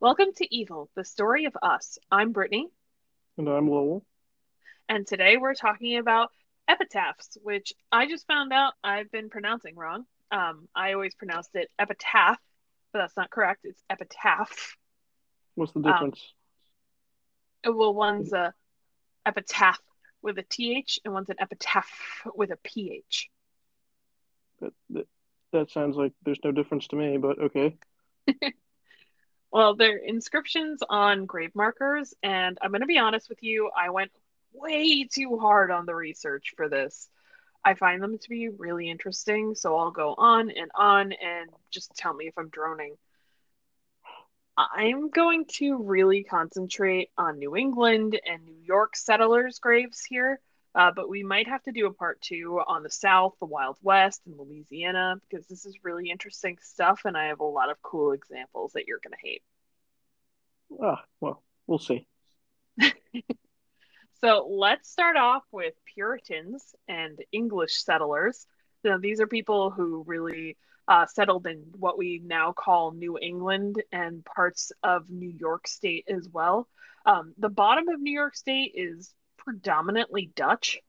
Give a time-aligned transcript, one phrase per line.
[0.00, 1.98] Welcome to Evil, the story of us.
[2.10, 2.68] I'm Brittany,
[3.38, 4.04] And I'm Lowell.
[4.88, 6.30] and today we're talking about
[6.68, 10.06] epitaphs, which I just found out I've been pronouncing wrong.
[10.30, 12.38] Um, I always pronounced it epitaph,
[12.92, 13.60] but that's not correct.
[13.64, 14.76] It's epitaph.
[15.54, 16.34] What's the Um, difference?
[17.66, 18.54] Uh, Well, one's a
[19.26, 19.80] epitaph
[20.22, 23.30] with a th, and one's an epitaph with a ph.
[24.60, 25.06] that, that
[25.52, 27.76] that sounds like there's no difference to me, but okay.
[29.52, 33.90] Well, they're inscriptions on grave markers, and I'm going to be honest with you, I
[33.90, 34.12] went
[34.52, 37.08] way too hard on the research for this.
[37.64, 41.94] I find them to be really interesting, so I'll go on and on and just
[41.96, 42.96] tell me if I'm droning.
[44.56, 50.40] I'm going to really concentrate on New England and New York settlers' graves here,
[50.74, 53.78] uh, but we might have to do a part two on the South, the Wild
[53.82, 57.80] West, and Louisiana because this is really interesting stuff, and I have a lot of
[57.82, 59.42] cool examples that you're going to hate.
[60.82, 62.06] Ah, well, we'll see.
[64.20, 68.46] So let's start off with Puritans and English settlers.
[68.84, 73.82] Now, these are people who really uh, settled in what we now call New England
[73.92, 76.68] and parts of New York State as well.
[77.06, 80.80] Um, the bottom of New York State is predominantly Dutch,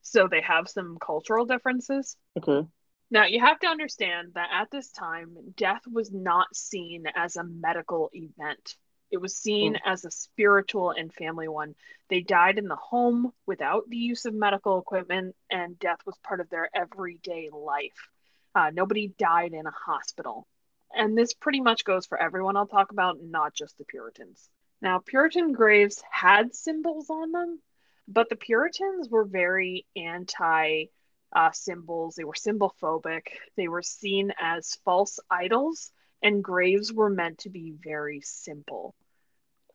[0.00, 2.16] so they have some cultural differences.
[2.38, 2.66] Okay.
[3.10, 7.44] Now, you have to understand that at this time, death was not seen as a
[7.44, 8.76] medical event.
[9.10, 11.74] It was seen as a spiritual and family one.
[12.08, 16.40] They died in the home without the use of medical equipment, and death was part
[16.40, 18.08] of their everyday life.
[18.54, 20.46] Uh, nobody died in a hospital.
[20.94, 24.48] And this pretty much goes for everyone I'll talk about, not just the Puritans.
[24.82, 27.60] Now, Puritan graves had symbols on them,
[28.08, 30.86] but the Puritans were very anti
[31.32, 32.16] uh, symbols.
[32.16, 33.28] They were symbol phobic.
[33.56, 35.92] They were seen as false idols,
[36.22, 38.94] and graves were meant to be very simple.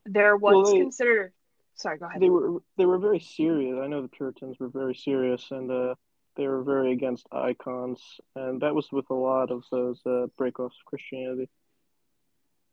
[0.06, 1.34] There was Well, they- considered.
[1.76, 2.22] Sorry, go ahead.
[2.22, 3.78] They were they were very serious.
[3.82, 5.96] I know the Puritans were very serious, and uh,
[6.38, 8.02] they were very against icons,
[8.36, 11.50] and that was with a lot of those uh, breakoffs of Christianity.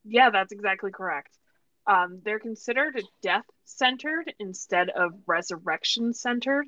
[0.05, 1.37] Yeah, that's exactly correct.
[1.87, 6.67] Um, they're considered death centered instead of resurrection centered.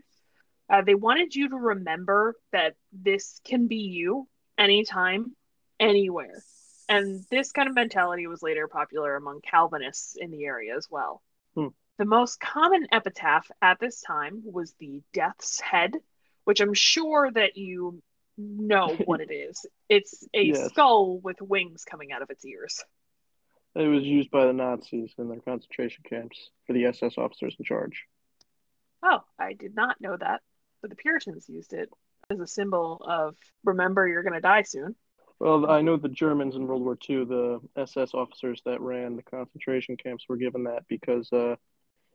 [0.69, 4.27] Uh, they wanted you to remember that this can be you
[4.59, 5.37] anytime,
[5.79, 6.43] anywhere.
[6.89, 11.23] And this kind of mentality was later popular among Calvinists in the area as well.
[11.55, 11.69] Hmm.
[11.99, 15.95] The most common epitaph at this time was the death's head,
[16.45, 18.03] which I'm sure that you
[18.37, 19.65] know what it is.
[19.89, 20.69] It's a Yes.
[20.69, 22.85] skull with wings coming out of its ears.
[23.77, 27.65] It was used by the Nazis in their concentration camps for the SS officers in
[27.65, 28.05] charge.
[29.03, 30.43] Oh, I did not know that.
[30.81, 31.91] But the Puritans used it
[32.31, 34.95] as a symbol of remember you're going to die soon.
[35.45, 39.23] Well, I know the Germans in World War II, the SS officers that ran the
[39.23, 41.57] concentration camps were given that because uh,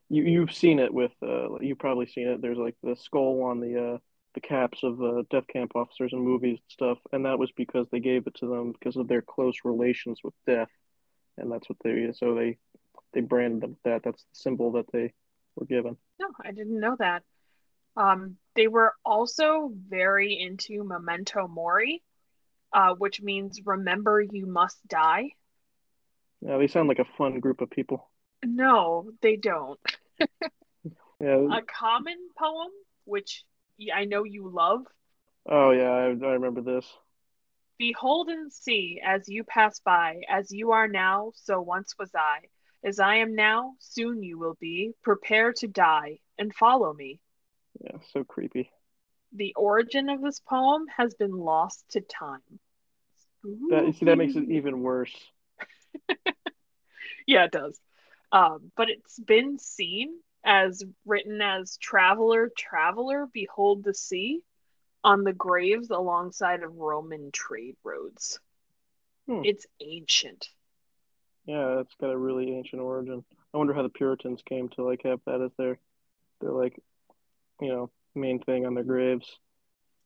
[0.09, 2.41] you you've seen it with uh, you've probably seen it.
[2.41, 3.97] There's like the skull on the uh,
[4.33, 7.85] the caps of uh, death camp officers in movies and stuff, and that was because
[7.91, 10.71] they gave it to them because of their close relations with death,
[11.37, 12.57] and that's what they so they
[13.13, 14.01] they branded them that.
[14.03, 15.13] That's the symbol that they
[15.55, 15.97] were given.
[16.19, 17.21] No, I didn't know that.
[17.95, 22.01] Um, they were also very into memento mori,
[22.73, 25.29] uh, which means remember you must die.
[26.41, 28.09] Yeah, they sound like a fun group of people.
[28.43, 29.79] No, they don't.
[31.21, 31.57] Yeah.
[31.57, 32.69] A common poem,
[33.03, 33.43] which
[33.93, 34.85] I know you love,
[35.51, 36.85] Oh yeah, I, I remember this.
[37.77, 42.41] Behold and see as you pass by, as you are now, so once was I.
[42.83, 44.93] As I am now, soon you will be.
[45.01, 47.19] Prepare to die and follow me.
[47.83, 48.69] Yeah, so creepy.
[49.33, 52.41] The origin of this poem has been lost to time.
[53.69, 55.15] That you see, that makes it even worse.
[57.29, 57.79] Yeah, it does.
[58.31, 64.41] Um, but it's been seen as written as Traveler, Traveler, Behold the Sea
[65.03, 68.39] on the graves alongside of Roman trade roads.
[69.27, 69.41] Hmm.
[69.43, 70.47] It's ancient.
[71.45, 73.23] Yeah, it's got a really ancient origin.
[73.53, 75.77] I wonder how the Puritans came to like have that as their
[76.41, 76.79] their like
[77.61, 79.39] you know main thing on their graves.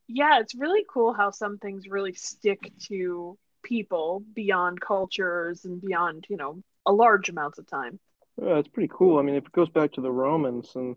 [0.07, 6.25] Yeah, it's really cool how some things really stick to people beyond cultures and beyond,
[6.29, 7.99] you know, a large amounts of time.
[8.41, 9.19] Yeah, it's pretty cool.
[9.19, 10.95] I mean, if it goes back to the Romans, and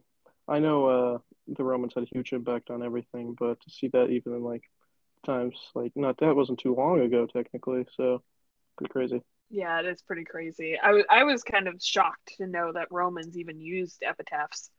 [0.49, 4.11] I know uh, the Romans had a huge impact on everything, but to see that
[4.11, 4.63] even in like
[5.25, 8.23] times like not that wasn't too long ago technically, so
[8.77, 9.21] pretty crazy.
[9.51, 10.77] Yeah, it is pretty crazy.
[10.83, 14.71] I was I was kind of shocked to know that Romans even used epitaphs,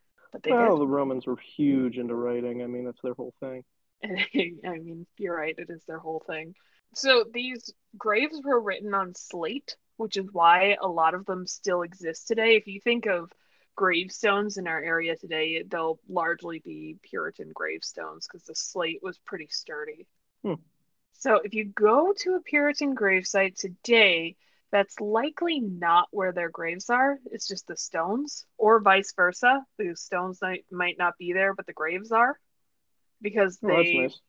[0.43, 2.63] but they well, the Romans were huge into writing.
[2.63, 3.63] I mean, that's their whole thing.
[4.03, 6.53] I mean, you're right, it is their whole thing.
[6.93, 11.81] So these graves were written on slate which is why a lot of them still
[11.81, 12.55] exist today.
[12.55, 13.31] If you think of
[13.75, 19.47] gravestones in our area today, they'll largely be Puritan gravestones because the slate was pretty
[19.49, 20.07] sturdy.
[20.43, 20.53] Hmm.
[21.13, 24.35] So if you go to a Puritan gravesite today,
[24.71, 27.19] that's likely not where their graves are.
[27.31, 29.63] It's just the stones, or vice versa.
[29.77, 32.37] The stones might, might not be there, but the graves are.
[33.21, 34.19] Because Oh, that's they, nice.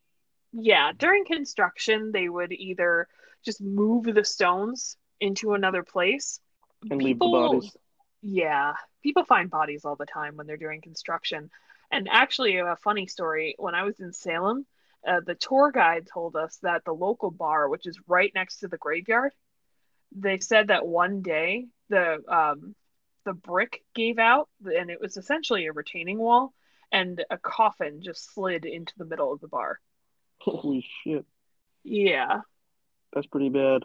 [0.52, 3.08] yeah, during construction, they would either
[3.44, 6.40] just move the stones into another place.
[6.90, 7.76] And leave the bodies.
[8.22, 11.50] Yeah, people find bodies all the time when they're doing construction.
[11.90, 14.66] And actually, a funny story when I was in Salem,
[15.06, 18.68] uh, the tour guide told us that the local bar, which is right next to
[18.68, 19.32] the graveyard,
[20.12, 22.74] they said that one day the um,
[23.24, 26.54] the brick gave out and it was essentially a retaining wall,
[26.92, 29.80] and a coffin just slid into the middle of the bar.
[30.40, 31.24] Holy shit.
[31.84, 32.42] Yeah,
[33.12, 33.84] That's pretty bad.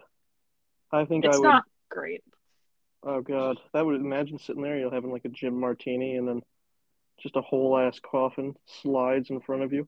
[0.91, 2.23] I think I it's would not great.
[3.03, 3.59] oh god.
[3.73, 6.41] That would imagine sitting there, you're having like a gin martini and then
[7.19, 9.87] just a whole ass coffin slides in front of you.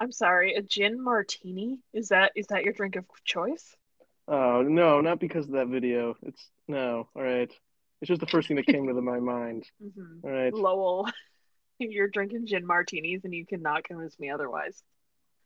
[0.00, 1.80] I'm sorry, a gin martini?
[1.92, 3.76] Is that is that your drink of choice?
[4.28, 6.16] Oh no, not because of that video.
[6.22, 7.52] It's no, all right.
[8.00, 9.64] It's just the first thing that came to my mind.
[9.80, 10.52] hmm All right.
[10.52, 11.08] Lowell,
[11.78, 14.82] you're drinking gin martinis and you cannot convince me otherwise.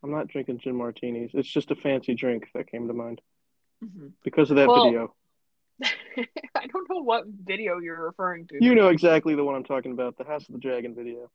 [0.02, 1.30] I'm not drinking gin martinis.
[1.34, 3.20] It's just a fancy drink that came to mind
[3.82, 5.14] hmm because of that Well- video.
[6.54, 8.62] I don't know what video you're referring to.
[8.62, 11.30] You know exactly the one I'm talking about, the House of the Dragon video.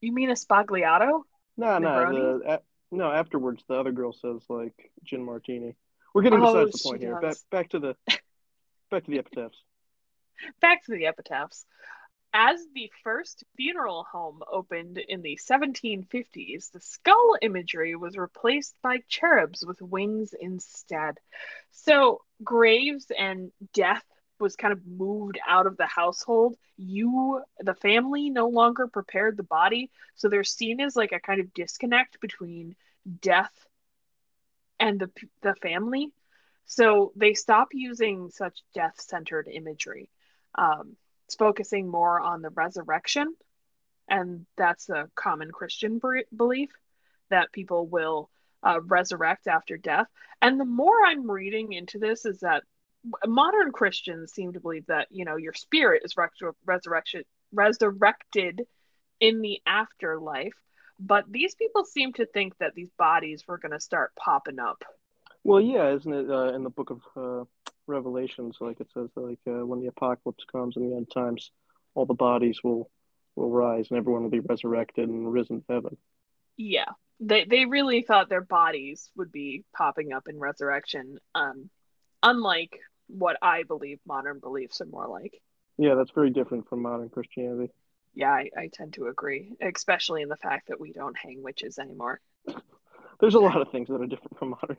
[0.00, 1.22] You mean a sbagliato?
[1.56, 2.42] No, no, Negroni?
[2.42, 2.58] the a,
[2.90, 3.10] no.
[3.12, 5.76] Afterwards, the other girl says like gin martini.
[6.14, 7.20] We're getting Oh, besides the point here.
[7.20, 7.96] Back, back to the,
[8.90, 9.58] back to the epitaphs.
[10.60, 11.64] Back to the epitaphs.
[12.32, 18.98] As the first funeral home opened in the 1750s, the skull imagery was replaced by
[19.08, 21.18] cherubs with wings instead.
[21.70, 24.04] So graves and death
[24.40, 26.56] was kind of moved out of the household.
[26.76, 29.90] You, the family, no longer prepared the body.
[30.16, 32.74] So they're seen as like a kind of disconnect between
[33.20, 33.52] death
[34.78, 35.10] and the,
[35.42, 36.10] the family.
[36.66, 40.10] So they stop using such death centered imagery.
[40.54, 43.34] Um, it's focusing more on the resurrection.
[44.08, 46.00] And that's a common Christian
[46.34, 46.70] belief
[47.30, 48.30] that people will
[48.62, 50.06] uh, resurrect after death.
[50.40, 52.64] And the more I'm reading into this, is that
[53.26, 57.22] modern Christians seem to believe that, you know, your spirit is retro- resurrection,
[57.52, 58.62] resurrected
[59.20, 60.54] in the afterlife.
[60.98, 64.84] But these people seem to think that these bodies were going to start popping up.
[65.42, 67.44] Well, yeah, isn't it uh, in the book of uh,
[67.86, 68.56] Revelations?
[68.60, 71.50] Like it says, like uh, when the apocalypse comes in the end times,
[71.94, 72.90] all the bodies will
[73.36, 75.96] will rise and everyone will be resurrected and risen to heaven.
[76.56, 81.18] Yeah, they they really thought their bodies would be popping up in resurrection.
[81.34, 81.68] Um,
[82.22, 85.40] unlike what I believe modern beliefs are more like.
[85.76, 87.72] Yeah, that's very different from modern Christianity.
[88.14, 91.78] Yeah, I, I tend to agree, especially in the fact that we don't hang witches
[91.78, 92.20] anymore.
[93.20, 94.76] There's a lot of things that are different from modern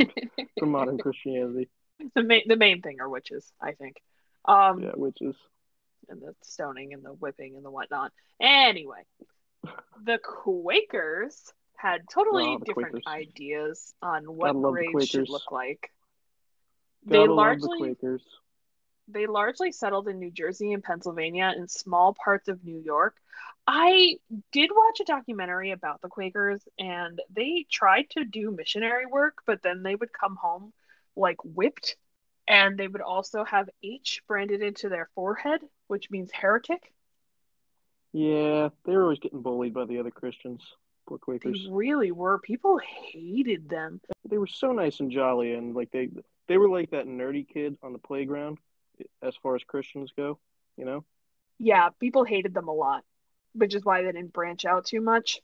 [0.60, 1.70] from modern Christianity.
[2.14, 3.96] The main the main thing are witches, I think.
[4.44, 5.36] Um, Yeah, which is
[6.10, 8.12] and the stoning and the whipping and the whatnot.
[8.40, 9.04] Anyway,
[10.06, 13.04] the Quakers had totally Oh, different Quakers.
[13.08, 15.90] ideas on what graves should look like.
[17.08, 18.22] gotta they largely the Quakers.
[19.08, 23.16] They largely settled in New Jersey and Pennsylvania and small parts of New York.
[23.68, 24.18] I
[24.52, 29.62] did watch a documentary about the Quakers and they tried to do missionary work, but
[29.64, 30.72] then they would come home
[31.16, 31.98] like whipped
[32.48, 36.94] and they would also have H branded into their forehead, which means heretic.
[38.14, 40.62] Yeah, they were always getting bullied by the other Christians.
[41.08, 41.64] Poor Quakers.
[41.64, 42.40] They really were.
[42.40, 42.80] People
[43.12, 44.00] hated them.
[44.30, 46.10] They were so nice and jolly, and like they
[46.48, 48.58] they were like that nerdy kid on the playground,
[49.22, 50.40] as far as Christians go.
[50.78, 51.06] You know.
[51.58, 53.04] Yeah, people hated them a lot,
[53.54, 55.40] which is why they didn't branch out too much.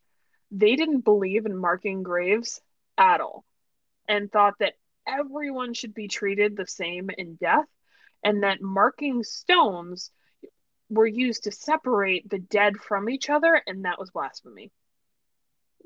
[0.51, 2.61] They didn't believe in marking graves
[2.97, 3.45] at all
[4.07, 4.73] and thought that
[5.07, 7.65] everyone should be treated the same in death
[8.23, 10.11] and that marking stones
[10.89, 14.71] were used to separate the dead from each other, and that was blasphemy.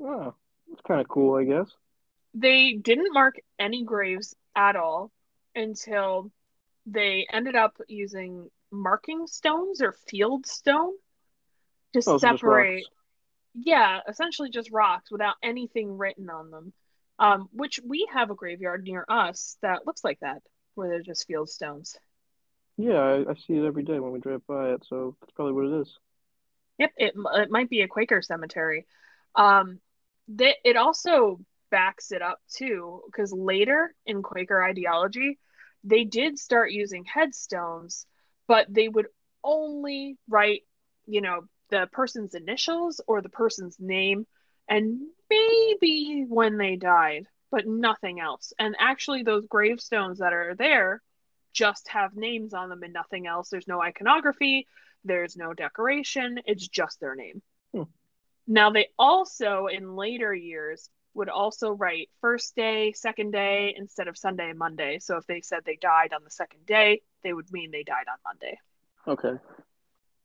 [0.01, 0.33] Oh,
[0.67, 1.69] that's kind of cool, I guess.
[2.33, 5.11] They didn't mark any graves at all
[5.53, 6.31] until
[6.85, 10.93] they ended up using marking stones or field stone
[11.93, 12.87] to Oh, separate
[13.55, 16.73] yeah essentially just rocks without anything written on them
[17.19, 20.41] um, which we have a graveyard near us that looks like that
[20.75, 21.97] where they're just field stones
[22.77, 25.53] Yeah, I, I see it every day when we drive by it, so that's probably
[25.53, 25.97] what it is.
[26.77, 28.85] Yep, it, it might be a Quaker cemetery.
[29.35, 29.79] Um,
[30.29, 31.39] that it also
[31.71, 35.39] backs it up too, because later in Quaker ideology,
[35.85, 38.05] they did start using headstones,
[38.47, 39.07] but they would
[39.43, 40.63] only write,
[41.05, 44.25] you know, the person's initials or the person's name
[44.67, 44.99] and
[45.29, 48.53] maybe when they died, but nothing else.
[48.59, 51.01] And actually, those gravestones that are there
[51.53, 53.49] just have names on them and nothing else.
[53.49, 54.67] There's no iconography,
[55.03, 57.41] there's no decoration, it's just their name.
[57.73, 57.83] Hmm.
[58.47, 64.17] Now, they also, in later years, would also write first day, second day instead of
[64.17, 64.99] Sunday and Monday.
[64.99, 68.05] So if they said they died on the second day, they would mean they died
[68.11, 68.59] on Monday.
[69.07, 69.39] Okay.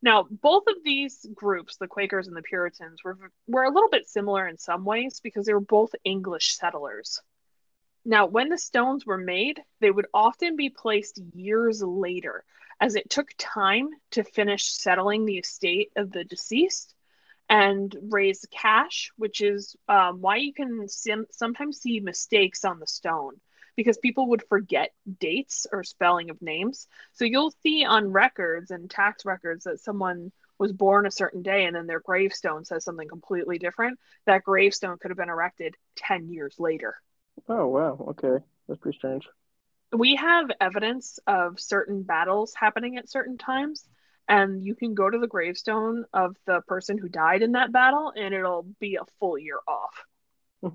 [0.03, 3.17] Now, both of these groups, the Quakers and the Puritans, were
[3.47, 7.21] were a little bit similar in some ways because they were both English settlers.
[8.05, 12.45] Now, when the stones were made, they would often be placed years later,
[12.81, 16.95] as it took time to finish settling the estate of the deceased
[17.51, 22.87] and raise cash, which is um, why you can sim- sometimes see mistakes on the
[22.87, 23.41] stone
[23.77, 26.87] because people would forget dates or spelling of names.
[27.13, 31.65] So you'll see on records and tax records that someone was born a certain day
[31.65, 33.99] and then their gravestone says something completely different.
[34.27, 36.95] That gravestone could have been erected 10 years later.
[37.49, 38.05] Oh wow.
[38.11, 39.27] Okay, that's pretty strange.
[39.93, 43.89] We have evidence of certain battles happening at certain times,
[44.31, 48.13] and you can go to the gravestone of the person who died in that battle,
[48.17, 50.05] and it'll be a full year off
[50.63, 50.69] Hmm.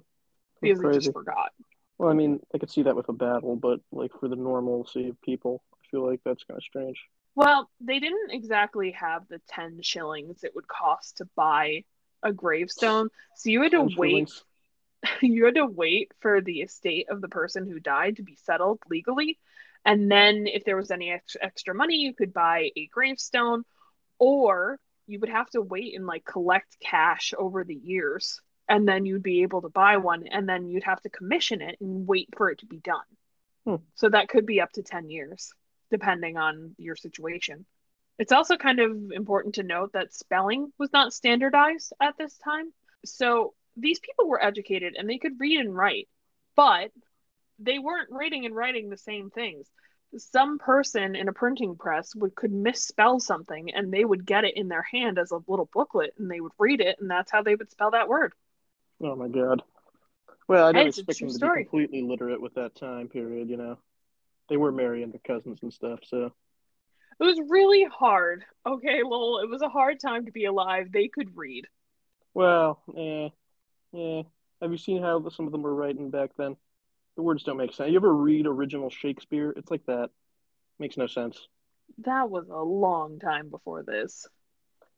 [0.62, 1.52] because they just forgot.
[1.98, 5.08] Well, I mean, I could see that with a battle, but like for the normalcy
[5.08, 7.02] of people, I feel like that's kind of strange.
[7.36, 11.86] Well, they didn't exactly have the 10 shillings it would cost to buy
[12.24, 13.10] a gravestone.
[13.36, 14.32] So you had to wait
[15.22, 18.80] you had to wait for the estate of the person who died to be settled
[18.90, 19.38] legally.
[19.86, 23.64] And then if there was any ex- extra money, you could buy a gravestone
[24.18, 29.06] or you would have to wait and like collect cash over the years and then
[29.06, 32.30] you'd be able to buy one and then you'd have to commission it and wait
[32.36, 33.06] for it to be done.
[33.66, 33.76] Hmm.
[33.94, 35.54] So that could be up to 10 years
[35.92, 37.66] depending on your situation.
[38.18, 42.74] It's also kind of important to note that spelling was not standardized at this time.
[43.06, 46.08] So these people were educated and they could read and write,
[46.56, 46.92] but
[47.60, 49.70] they weren't reading and writing the same things.
[50.18, 54.56] Some person in a printing press would could misspell something and they would get it
[54.58, 57.44] in their hand as a little booklet and they would read it and that's how
[57.44, 58.34] they would spell that word.
[59.02, 59.62] Oh my god.
[60.48, 61.40] Well, I don't It's expect them to story.
[61.40, 63.50] be completely literate with that time period.
[63.50, 63.78] You know,
[64.50, 66.00] they were marrying their cousins and stuff.
[66.06, 66.34] So
[67.20, 68.46] It was really hard.
[68.66, 70.94] Okay, lol, it was a hard time to be alive.
[70.94, 71.68] They could read.
[72.34, 73.30] well, eh,
[73.94, 74.24] yeah.
[74.62, 76.58] Have you seen how some of them were writing back then?
[77.16, 77.90] The words don't make sense.
[77.90, 79.54] You ever read original Shakespeare?
[79.56, 80.10] It's like that.
[80.80, 81.48] Makes no sense.
[82.00, 84.28] That was a long time before this.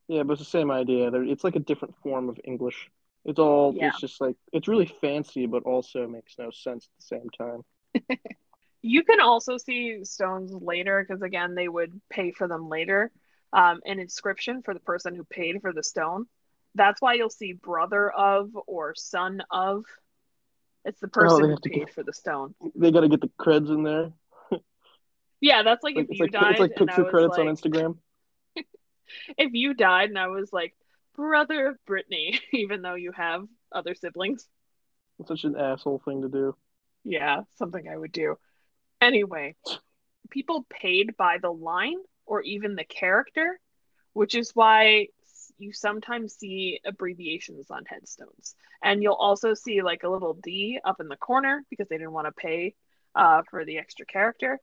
[0.08, 1.12] Yeah, but it's the same idea.
[1.14, 2.90] It's like a different form of English.
[3.26, 3.76] It's all.
[3.76, 3.90] Yeah.
[3.90, 8.18] It's just like it's really fancy, but also makes no sense at the same time.
[8.82, 13.12] You can also see stones later because again they would pay for them later.
[13.52, 16.26] Um, an inscription for the person who paid for the stone.
[16.76, 19.84] That's why you'll see brother of or son of.
[20.88, 22.56] It's the oh, person Oh, who to paid get- for the stone.
[22.76, 24.12] They got to get the creds in there.
[25.40, 27.98] Yeah, that's like, Like, if you like died it's like picture credits like, on Instagram.
[29.38, 30.74] if you died and I was like
[31.16, 34.48] brother of Brittany, even though you have other siblings.
[35.20, 36.56] It's such an asshole thing to do.
[37.04, 38.38] Yeah, something I would do.
[39.00, 39.56] Anyway,
[40.32, 43.60] people paid by the line or even the character,
[44.14, 45.08] which is why
[45.60, 48.56] you sometimes see abbreviations on headstones.
[48.84, 52.14] And you'll also see like a little D up in the corner because they didn't
[52.14, 52.76] want to pay
[53.16, 54.60] uh, for the extra character.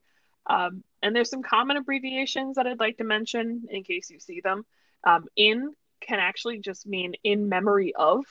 [0.47, 4.41] Um, and there's some common abbreviations that I'd like to mention in case you see
[4.41, 4.65] them.
[5.05, 8.25] Um, in can actually just mean in memory of.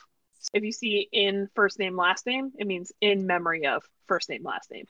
[0.52, 4.44] If you see in first name, last name, it means in memory of first name,
[4.44, 4.86] last name.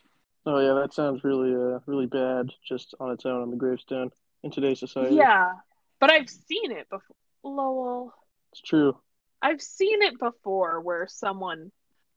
[0.47, 4.11] Oh yeah, that sounds really uh really bad just on its own on the gravestone
[4.43, 5.17] in today's society.
[5.17, 5.53] Yeah,
[6.01, 7.17] but I've seen it before.
[7.45, 8.15] Lowell,
[8.53, 8.99] It's true.
[9.43, 11.71] I've seen it before where someone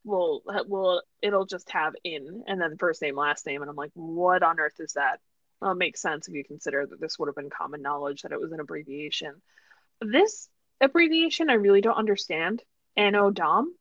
[0.03, 3.91] will will it'll just have in and then first name, last name, and I'm like,
[3.93, 5.19] what on earth is that?
[5.61, 8.31] Well, it makes sense if you consider that this would have been common knowledge that
[8.31, 9.33] it was an abbreviation.
[9.99, 10.47] This
[10.79, 12.63] abbreviation I really don't understand.
[12.95, 13.75] Anno Dom,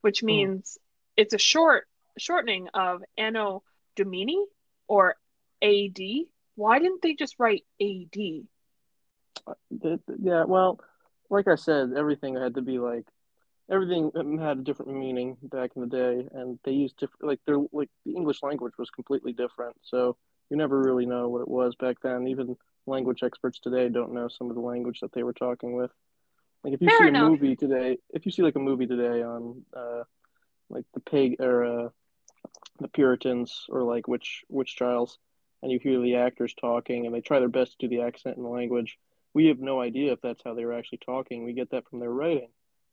[0.00, 0.26] which hmm.
[0.26, 0.78] means
[1.16, 1.86] it's a short
[2.18, 3.62] shortening of Anno
[3.96, 4.44] Domini
[4.86, 5.16] or
[5.62, 5.98] AD.
[6.56, 8.46] Why didn't they just write AD?
[10.20, 10.80] Yeah, well,
[11.30, 13.06] like I said, everything had to be like
[13.70, 14.10] everything
[14.40, 17.90] had a different meaning back in the day, and they used different like they're like
[18.04, 20.16] the English language was completely different, so
[20.50, 22.28] you never really know what it was back then.
[22.28, 25.90] Even language experts today don't know some of the language that they were talking with.
[26.62, 27.26] Like if you Fair see enough.
[27.26, 30.04] a movie today, if you see like a movie today on uh
[30.70, 31.88] like the pig or uh
[32.80, 35.18] the Puritans or like witch witch trials,
[35.62, 38.36] and you hear the actors talking and they try their best to do the accent
[38.36, 38.98] and the language.
[39.34, 41.44] We have no idea if that's how they were actually talking.
[41.44, 42.48] We get that from their writing,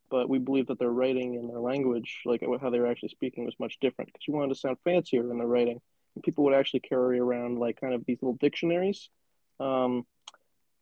[0.10, 3.46] but we believe that their writing and their language, like how they were actually speaking,
[3.46, 5.80] was much different because you wanted to sound fancier in the writing.
[6.16, 9.10] And people would actually carry around like kind of these little dictionaries,
[9.60, 10.06] um,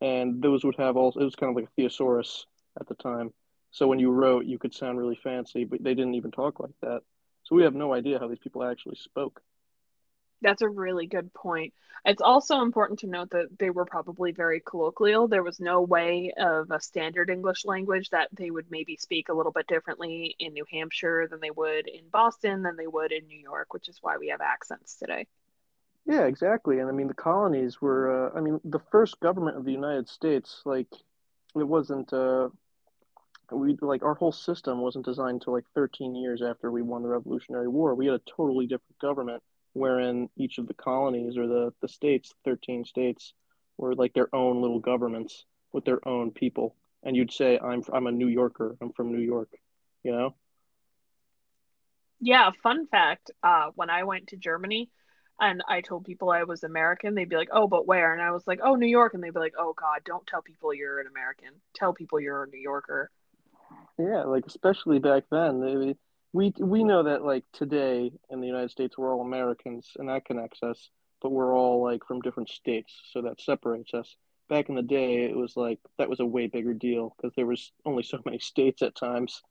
[0.00, 1.12] and those would have all.
[1.16, 2.46] It was kind of like a thesaurus
[2.80, 3.32] at the time.
[3.70, 6.74] So when you wrote, you could sound really fancy, but they didn't even talk like
[6.82, 7.02] that.
[7.44, 9.40] So we have no idea how these people actually spoke.
[10.42, 11.74] That's a really good point.
[12.04, 15.28] It's also important to note that they were probably very colloquial.
[15.28, 19.34] There was no way of a standard English language that they would maybe speak a
[19.34, 23.26] little bit differently in New Hampshire than they would in Boston than they would in
[23.26, 25.26] New York, which is why we have accents today.
[26.06, 26.78] Yeah, exactly.
[26.78, 30.08] And I mean, the colonies were, uh, I mean, the first government of the United
[30.08, 30.88] States, like,
[31.54, 32.48] it wasn't, uh,
[33.52, 37.08] we like our whole system wasn't designed until like 13 years after we won the
[37.08, 37.94] Revolutionary War.
[37.94, 42.34] We had a totally different government wherein each of the colonies or the, the states,
[42.44, 43.34] 13 states,
[43.76, 46.76] were like their own little governments with their own people.
[47.02, 49.48] And you'd say, I'm, I'm a New Yorker, I'm from New York,
[50.02, 50.34] you know?
[52.20, 54.90] Yeah, fun fact uh, when I went to Germany
[55.40, 58.12] and I told people I was American, they'd be like, oh, but where?
[58.12, 59.14] And I was like, oh, New York.
[59.14, 61.48] And they'd be like, oh, God, don't tell people you're an American.
[61.74, 63.10] Tell people you're a New Yorker.
[63.98, 65.94] Yeah, like especially back then, they,
[66.32, 70.24] we we know that like today in the United States we're all Americans and that
[70.24, 74.14] connects us, but we're all like from different states, so that separates us.
[74.48, 77.46] Back in the day, it was like that was a way bigger deal because there
[77.46, 79.42] was only so many states at times,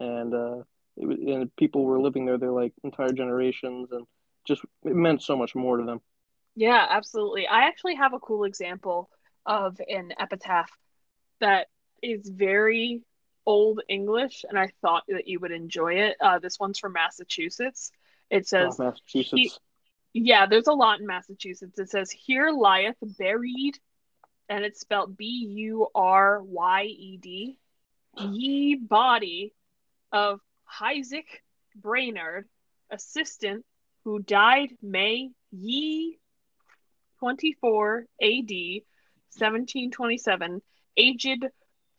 [0.00, 0.62] and uh,
[0.96, 4.06] it and people were living there their like entire generations, and
[4.46, 6.00] just it meant so much more to them.
[6.54, 7.46] Yeah, absolutely.
[7.46, 9.10] I actually have a cool example
[9.44, 10.70] of an epitaph
[11.40, 11.66] that
[12.02, 13.02] is very
[13.46, 16.16] old English, and I thought that you would enjoy it.
[16.20, 17.92] Uh, this one's from Massachusetts.
[18.30, 19.58] It says, oh, Massachusetts.
[20.12, 21.78] He, yeah, there's a lot in Massachusetts.
[21.78, 23.78] It says, Here lieth buried,
[24.48, 25.26] and it's spelled B
[25.56, 27.58] U R Y E D,
[28.18, 29.52] ye body
[30.12, 30.40] of
[30.80, 31.42] Isaac
[31.74, 32.48] Brainerd,
[32.90, 33.64] assistant,
[34.04, 36.18] who died May ye
[37.20, 38.52] 24 AD
[39.36, 40.62] 1727,
[40.96, 41.46] aged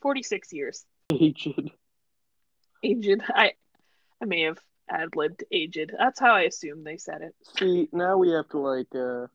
[0.01, 0.85] 46 years.
[1.11, 1.71] Aged.
[2.83, 3.21] Aged.
[3.29, 3.53] I
[4.21, 5.93] I may have ad libbed aged.
[5.97, 7.33] That's how I assume they said it.
[7.57, 9.27] See, now we have to like uh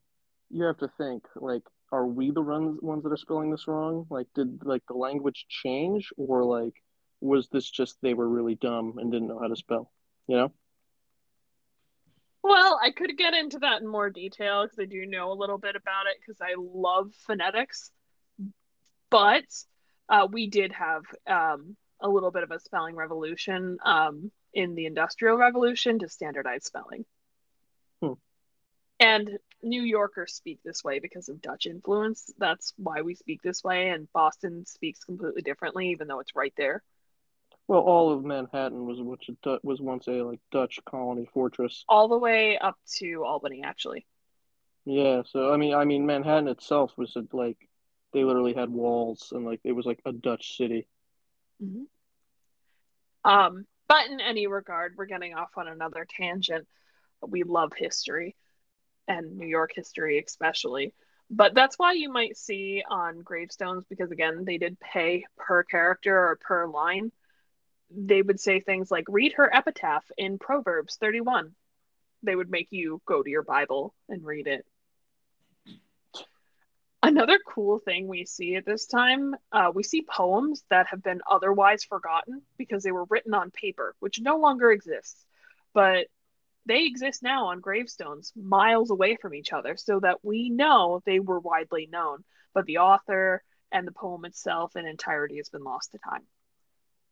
[0.51, 4.07] you have to think, like, are we the ones ones that are spelling this wrong?
[4.11, 6.75] Like did like the language change or like
[7.21, 9.91] was this just they were really dumb and didn't know how to spell?
[10.27, 10.53] You know?
[12.43, 15.59] Well, I could get into that in more detail because I do know a little
[15.59, 17.93] bit about it because I love phonetics.
[19.11, 19.45] But
[20.09, 24.87] uh, we did have um, a little bit of a spelling revolution um, in the
[24.87, 27.05] Industrial Revolution to standardize spelling.
[28.01, 28.15] Hmm.
[29.01, 32.33] And New Yorkers speak this way because of Dutch influence.
[32.39, 36.55] That's why we speak this way, and Boston speaks completely differently, even though it's right
[36.57, 36.83] there.
[37.69, 39.31] Well, all of Manhattan was which
[39.63, 41.85] was once a like Dutch colony fortress.
[41.89, 44.05] All the way up to Albany, actually.
[44.85, 47.57] Yeah, so I mean, I mean, Manhattan itself was a, like
[48.13, 50.87] they literally had walls and like it was like a Dutch city.
[51.63, 51.85] Mm-hmm.
[53.31, 56.67] Um, but in any regard, we're getting off on another tangent.
[57.27, 58.37] We love history
[59.07, 60.95] and New York history, especially.
[61.31, 66.17] But that's why you might see on gravestones, because again, they did pay per character
[66.17, 67.11] or per line.
[67.91, 71.55] They would say things like, read her epitaph in Proverbs 31.
[72.23, 74.67] They would make you go to your Bible and read it.
[77.05, 81.21] Another cool thing we see at this time, uh, we see poems that have been
[81.29, 85.25] otherwise forgotten because they were written on paper, which no longer exists.
[85.75, 86.07] But
[86.67, 91.19] they exist now on gravestones miles away from each other so that we know they
[91.19, 92.23] were widely known.
[92.55, 96.23] But the author and the poem itself in entirety has been lost to time.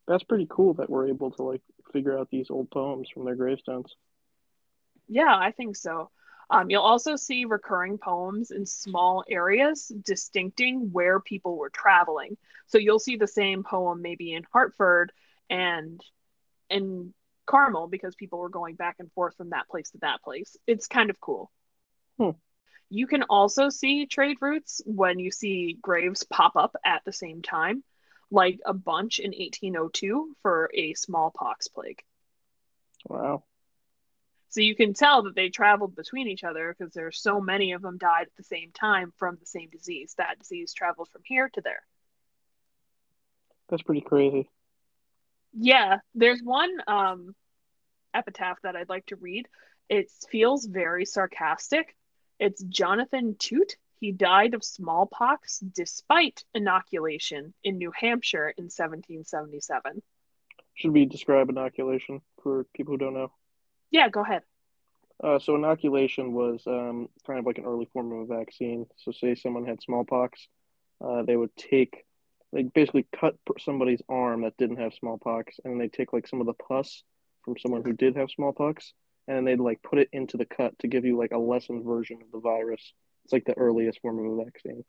[0.06, 3.34] That's pretty cool that we're able to like figure out these old poems from their
[3.34, 3.92] gravestones.
[5.08, 6.10] Yeah, I think so.
[6.50, 12.36] Um, you'll also see recurring poems in small areas, distincting where people were traveling.
[12.66, 15.12] So you'll see the same poem maybe in Hartford
[15.48, 16.00] and
[16.68, 17.14] in
[17.46, 20.56] Carmel because people were going back and forth from that place to that place.
[20.66, 21.52] It's kind of cool.
[22.18, 22.30] Hmm.
[22.88, 27.42] You can also see trade routes when you see graves pop up at the same
[27.42, 27.84] time,
[28.32, 32.02] like a bunch in 1802 for a smallpox plague.
[33.08, 33.44] Wow.
[34.50, 37.82] So you can tell that they traveled between each other because there's so many of
[37.82, 40.14] them died at the same time from the same disease.
[40.18, 41.82] That disease traveled from here to there.
[43.68, 44.50] That's pretty crazy.
[45.52, 47.34] Yeah, there's one um,
[48.12, 49.46] epitaph that I'd like to read.
[49.88, 51.96] It feels very sarcastic,
[52.38, 53.76] It's Jonathan Tute.
[54.00, 60.02] He died of smallpox despite inoculation in New Hampshire in 1777.
[60.74, 63.30] Should we describe inoculation for people who don't know?
[63.90, 64.42] Yeah, go ahead.
[65.22, 68.86] Uh, so inoculation was um, kind of like an early form of a vaccine.
[68.96, 70.48] So say someone had smallpox,
[71.04, 72.04] uh, they would take,
[72.52, 76.46] they basically cut somebody's arm that didn't have smallpox, and they take like some of
[76.46, 77.02] the pus
[77.44, 78.92] from someone who did have smallpox,
[79.28, 82.18] and they'd like put it into the cut to give you like a lessened version
[82.22, 82.92] of the virus.
[83.24, 84.84] It's like the earliest form of a vaccine.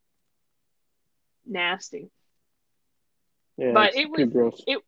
[1.46, 2.10] Nasty.
[3.58, 4.64] Yeah, but it was gross.
[4.66, 4.80] it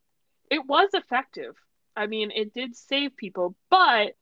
[0.49, 1.55] it was effective.
[1.95, 4.13] I mean, it did save people, but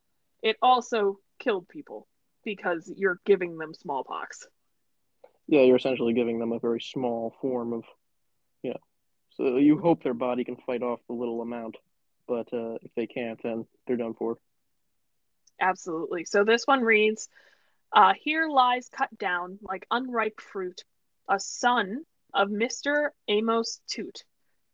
[0.41, 2.07] it also killed people
[2.43, 4.47] because you're giving them smallpox.
[5.47, 7.83] Yeah, you're essentially giving them a very small form of,
[8.63, 8.79] you know,
[9.31, 11.77] so you hope their body can fight off the little amount,
[12.27, 14.37] but uh, if they can't, then they're done for.
[15.59, 16.25] Absolutely.
[16.25, 17.27] So this one reads
[17.93, 20.83] uh, Here lies cut down like unripe fruit,
[21.29, 22.03] a son
[22.33, 23.09] of Mr.
[23.27, 24.23] Amos Tute.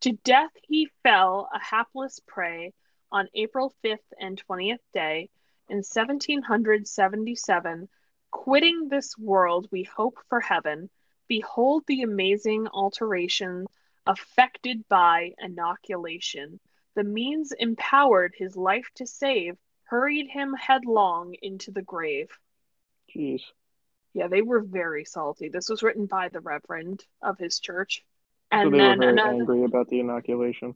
[0.02, 2.74] To death he fell, a hapless prey,
[3.12, 5.30] on April 5th and 20th day,
[5.70, 7.90] in 1777.
[8.32, 10.90] Quitting this world, we hope for heaven.
[11.28, 13.66] Behold the amazing alteration
[14.08, 16.60] effected by inoculation.
[16.96, 22.30] The means empowered his life to save, hurried him headlong into the grave.
[23.14, 23.42] Jeez.
[24.14, 25.50] Yeah, they were very salty.
[25.50, 28.04] This was written by the reverend of his church.
[28.52, 30.76] So And they were very another angry about the inoculation.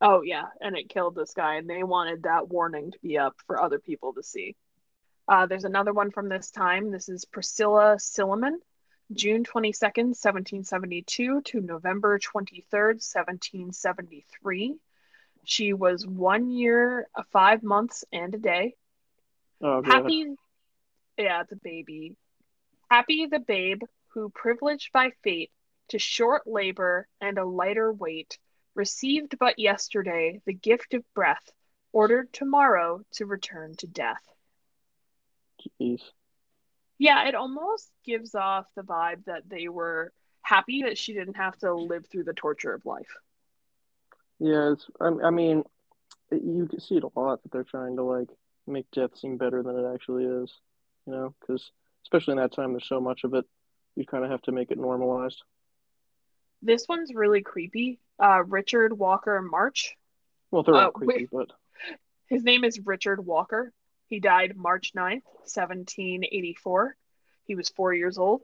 [0.00, 3.34] Oh yeah, and it killed this guy, and they wanted that warning to be up
[3.46, 4.54] for other people to see.
[5.26, 6.90] Uh, there's another one from this time.
[6.90, 8.58] This is Priscilla Silliman,
[9.12, 14.76] June 22nd, 1772 to November 23rd, 1773.
[15.44, 18.74] She was one year, uh, five months, and a day.
[19.60, 19.92] Oh, God.
[19.92, 20.26] Happy,
[21.18, 22.16] yeah, it's a baby.
[22.90, 25.50] Happy the babe who, privileged by fate
[25.88, 28.38] to short labor and a lighter weight,
[28.78, 31.52] received but yesterday the gift of breath,
[31.92, 34.22] ordered tomorrow to return to death.
[35.80, 36.00] Jeez.
[36.98, 40.12] Yeah, it almost gives off the vibe that they were
[40.42, 43.14] happy that she didn't have to live through the torture of life.
[44.38, 45.64] Yeah, it's, I, I mean,
[46.30, 48.28] you can see it a lot that they're trying to like
[48.66, 50.52] make death seem better than it actually is,
[51.06, 51.70] you know, because
[52.02, 53.44] especially in that time, there's so much of it.
[53.96, 55.42] You kind of have to make it normalized.
[56.62, 58.00] This one's really creepy.
[58.18, 59.96] Uh, Richard Walker March.
[60.50, 61.52] Well, they're all Uh, creepy, but
[62.26, 63.72] His name is Richard Walker.
[64.06, 66.96] He died March 9th, 1784.
[67.44, 68.42] He was four years old.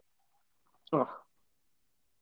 [0.92, 1.08] oh,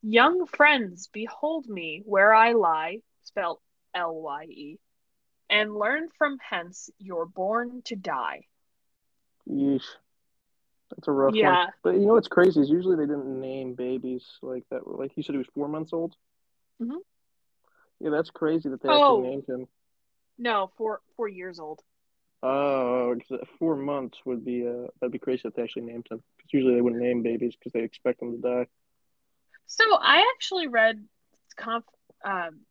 [0.02, 3.60] Young friends, behold me where I lie, spelled
[3.94, 4.78] L Y E,
[5.48, 8.46] and learn from hence you're born to die.
[9.48, 9.84] yeesh.
[10.96, 11.64] That's a rough Yeah.
[11.64, 11.72] one.
[11.82, 14.86] But you know what's crazy is usually they didn't name babies like that.
[14.86, 16.14] Like you said, he was four months old.
[16.80, 16.98] Mhm.
[18.00, 18.94] Yeah, that's crazy that they Oh.
[19.02, 19.68] actually named him.
[20.38, 21.82] No, four four years old.
[22.42, 23.16] Oh,
[23.58, 26.22] four months would be uh that'd be crazy if they actually named him.
[26.36, 28.66] Because usually they wouldn't name babies because they expect them to die.
[29.66, 31.08] So I actually read
[31.56, 31.84] conf-
[32.24, 32.66] um,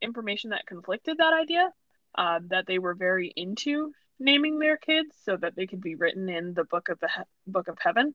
[0.00, 1.72] information that conflicted that idea.
[2.14, 6.28] Um, that they were very into naming their kids so that they could be written
[6.28, 8.14] in the book of the he- book of heaven.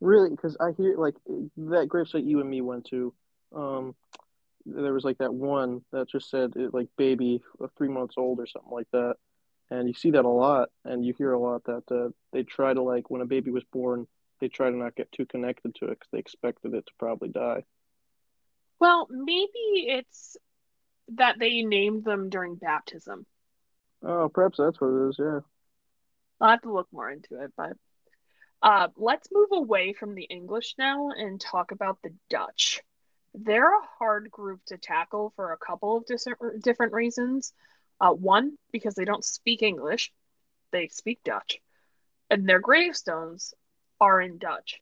[0.00, 3.12] Really, because I hear like that gravesite you and me went to.
[3.54, 3.94] Um,
[4.66, 7.42] there was like that one that just said it, like baby,
[7.76, 9.16] three months old or something like that,
[9.70, 12.72] and you see that a lot, and you hear a lot that uh, they try
[12.72, 14.06] to like when a baby was born,
[14.40, 17.28] they try to not get too connected to it because they expected it to probably
[17.28, 17.64] die.
[18.78, 20.36] Well, maybe it's
[21.16, 23.26] that they named them during baptism.
[24.02, 25.16] Oh, perhaps that's what it is.
[25.18, 25.40] Yeah.
[26.40, 27.72] I'll have to look more into it, but
[28.62, 32.80] uh, let's move away from the English now and talk about the Dutch.
[33.34, 36.26] They're a hard group to tackle for a couple of dis-
[36.62, 37.52] different reasons.
[38.00, 40.10] Uh, one, because they don't speak English,
[40.72, 41.58] they speak Dutch,
[42.30, 43.52] and their gravestones
[44.00, 44.80] are in Dutch.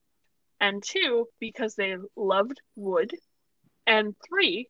[0.60, 3.12] And two, because they loved wood.
[3.86, 4.68] And three,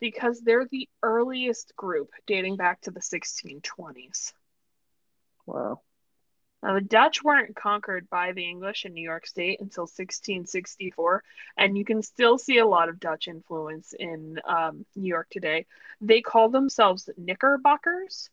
[0.00, 4.32] because they're the earliest group dating back to the 1620s.
[5.46, 5.80] Wow.
[6.62, 11.22] Now, the Dutch weren't conquered by the English in New York State until 1664,
[11.56, 15.66] and you can still see a lot of Dutch influence in um, New York today.
[16.02, 18.28] They call themselves Knickerbockers,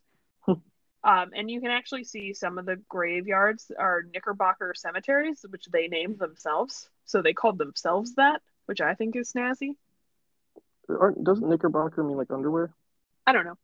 [0.46, 0.60] um,
[1.04, 6.18] and you can actually see some of the graveyards are Knickerbocker cemeteries, which they named
[6.18, 6.90] themselves.
[7.06, 9.76] So they called themselves that, which I think is snazzy.
[10.88, 12.72] Aren't, doesn't Knickerbocker mean like underwear?
[13.26, 13.58] I don't know.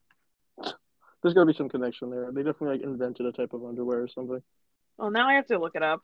[1.22, 2.30] There's got to be some connection there.
[2.30, 4.42] They definitely like invented a type of underwear or something.
[4.98, 6.00] Well, now I have to look it up.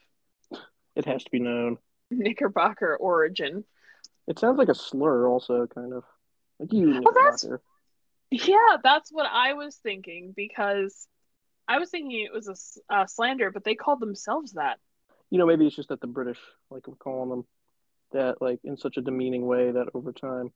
[0.96, 1.76] It has to be known.
[2.10, 3.64] Knickerbocker origin.
[4.26, 6.04] It sounds like a slur, also, kind of.
[6.58, 7.46] Like you, Well, that's-
[8.30, 11.06] Yeah, that's what I was thinking because
[11.68, 14.78] I was thinking it was a slander, but they called themselves that.
[15.30, 16.38] You know, maybe it's just that the British
[16.70, 17.44] like we're calling them
[18.12, 20.52] that, like in such a demeaning way that over time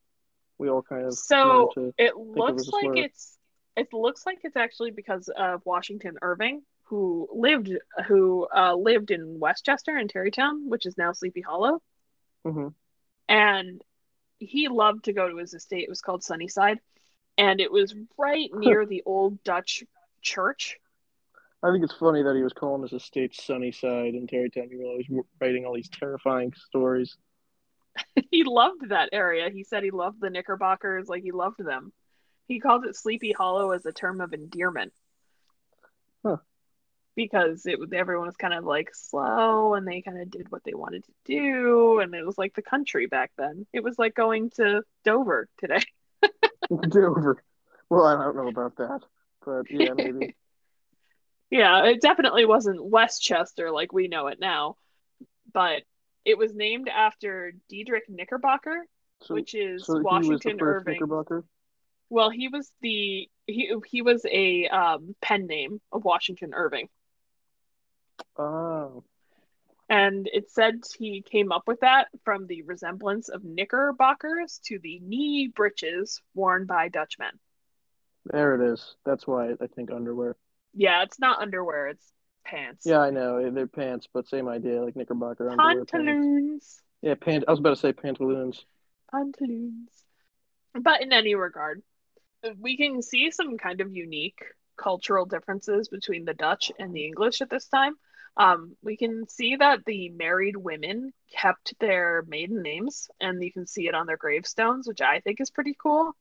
[0.59, 3.38] we all kind of So it it looks a like it's
[3.77, 7.71] it looks like it's actually because of Washington Irving, who lived
[8.07, 11.83] who uh, lived in Westchester and Tarrytown, which is now Sleepy Hollow,
[12.45, 12.75] Mhm.
[13.29, 13.83] and
[14.38, 15.85] he loved to go to his estate.
[15.85, 16.79] It was called Sunnyside,
[17.38, 19.85] and it was right near the old Dutch
[20.23, 20.79] church.
[21.62, 24.69] I think it's funny that he was calling his estate Sunnyside in Tarrytown.
[24.69, 27.17] He was always writing all these terrifying stories.
[28.30, 29.50] he loved that area.
[29.50, 31.92] He said he loved the Knickerbockers, like he loved them.
[32.46, 34.92] He called it Sleepy Hollow as a term of endearment.
[36.24, 36.38] Huh.
[37.16, 40.74] Because it everyone was kind of like slow and they kind of did what they
[40.74, 43.66] wanted to do and it was like the country back then.
[43.72, 45.83] It was like going to Dover today.
[46.88, 47.42] Dover.
[47.88, 49.00] Well, I don't know about that,
[49.44, 50.35] but yeah, maybe.
[51.50, 54.74] Yeah, it definitely wasn't Westchester like we know it now,
[55.52, 55.83] but
[56.25, 58.87] it was named after Diedrich Knickerbocker,
[59.23, 61.01] So, which is so Washington Irving.
[62.11, 66.89] Well, he was the he he was a um, pen name of Washington Irving,
[68.37, 69.05] Oh,
[69.89, 74.99] and it said he came up with that from the resemblance of knickerbockers to the
[75.01, 77.39] knee breeches worn by Dutchmen.
[78.25, 78.97] there it is.
[79.05, 80.37] That's why I think underwear.
[80.73, 82.13] Yeah, it's not underwear; it's
[82.44, 82.85] pants.
[82.87, 85.85] Yeah, I know they're pants, but same idea, like Knickerbocker underwear.
[85.85, 85.90] Pants.
[85.90, 87.44] pantaloons, Yeah, pant.
[87.46, 88.64] I was about to say pantaloons.
[89.11, 89.90] pantaloons.
[90.80, 91.83] But in any regard,
[92.59, 94.38] we can see some kind of unique
[94.76, 97.94] cultural differences between the Dutch and the English at this time.
[98.37, 103.66] Um, we can see that the married women kept their maiden names, and you can
[103.66, 106.16] see it on their gravestones, which I think is pretty cool.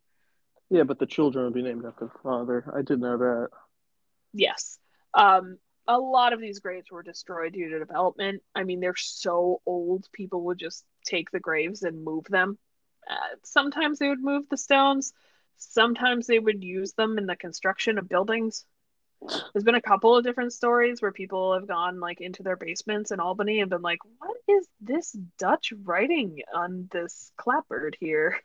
[0.69, 2.71] Yeah, but the children would be named after the father.
[2.75, 3.49] I did know that.
[4.33, 4.77] Yes.
[5.15, 5.57] Um,
[5.87, 8.41] a lot of these graves were destroyed due to development.
[8.55, 12.57] I mean, they're so old, people would just take the graves and move them.
[13.09, 15.13] Uh, sometimes they would move the stones,
[15.57, 18.65] sometimes they would use them in the construction of buildings.
[19.53, 23.11] There's been a couple of different stories where people have gone like into their basements
[23.11, 28.37] in Albany and been like, "What is this Dutch writing on this clapboard here?"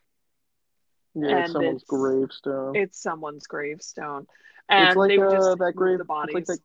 [1.15, 2.77] Yeah, And someone's it's- gravestone.
[2.77, 4.29] It's someone's gravestone,
[4.69, 5.99] and it's like they would uh, just that move grave.
[5.99, 6.35] the It's bodies.
[6.35, 6.59] like that.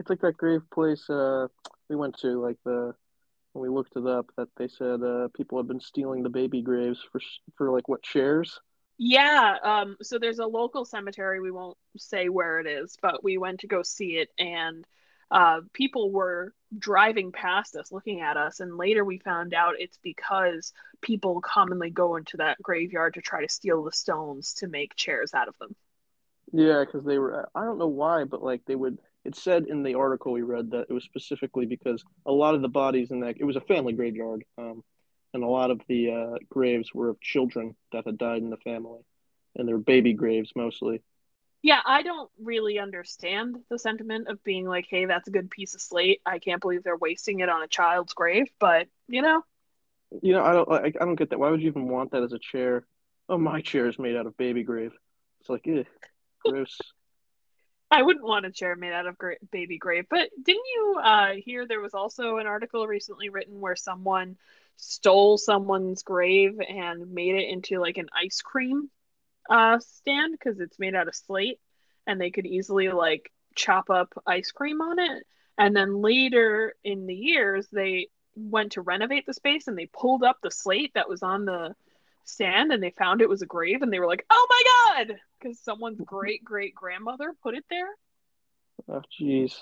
[0.00, 1.46] It's like that grave place uh,
[1.90, 2.40] we went to.
[2.40, 2.94] Like the
[3.52, 6.62] when we looked it up, that they said uh, people have been stealing the baby
[6.62, 7.20] graves for
[7.56, 8.58] for like what shares.
[8.96, 11.40] Yeah, um, so there's a local cemetery.
[11.40, 14.86] We won't say where it is, but we went to go see it, and
[15.30, 19.98] uh, people were driving past us, looking at us, and later we found out it's
[20.02, 24.96] because people commonly go into that graveyard to try to steal the stones to make
[24.96, 25.74] chairs out of them.
[26.52, 27.48] Yeah, because they were.
[27.54, 28.98] I don't know why, but like they would.
[29.24, 32.62] It said in the article we read that it was specifically because a lot of
[32.62, 34.82] the bodies in that it was a family graveyard, um,
[35.34, 38.56] and a lot of the uh, graves were of children that had died in the
[38.58, 39.00] family,
[39.56, 41.02] and they were baby graves mostly.
[41.62, 45.74] Yeah, I don't really understand the sentiment of being like, hey, that's a good piece
[45.74, 46.22] of slate.
[46.24, 49.42] I can't believe they're wasting it on a child's grave, but you know,
[50.22, 50.70] You know, I don't.
[50.70, 51.38] I, I don't get that.
[51.38, 52.84] Why would you even want that as a chair?
[53.28, 54.92] Oh, my chair is made out of baby grave.
[55.40, 55.86] It's like, ugh,
[56.44, 56.92] gross.
[58.00, 60.06] I wouldn't want a chair made out of gra- baby grave.
[60.08, 64.36] But didn't you uh, hear there was also an article recently written where someone
[64.76, 68.88] stole someone's grave and made it into like an ice cream
[69.50, 71.58] uh, stand because it's made out of slate
[72.06, 75.26] and they could easily like chop up ice cream on it.
[75.58, 80.22] And then later in the years, they went to renovate the space and they pulled
[80.22, 81.74] up the slate that was on the
[82.24, 85.16] stand and they found it was a grave and they were like, oh my God!
[85.40, 87.88] Because someone's great great grandmother put it there.
[88.88, 89.54] Oh, jeez.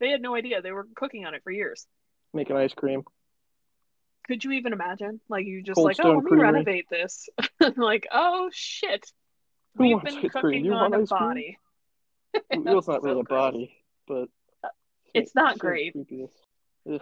[0.00, 0.62] They had no idea.
[0.62, 1.86] They were cooking on it for years.
[2.34, 3.02] Making ice cream.
[4.26, 5.20] Could you even imagine?
[5.28, 6.46] Like you just Cold like, oh, let me Creamery.
[6.52, 7.28] renovate this.
[7.76, 9.10] like, oh shit.
[9.76, 10.42] Who We've wants been ice cream?
[10.42, 11.58] cooking You on want a body.
[12.52, 14.28] Well, it's not So really a body, but
[14.64, 14.68] uh,
[15.14, 15.94] It's not so great.
[16.84, 17.00] Hey,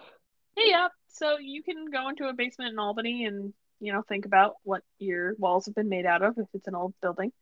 [0.56, 0.88] yeah.
[1.08, 4.82] So you can go into a basement in Albany and you know think about what
[4.98, 7.32] your walls have been made out of if it's an old building.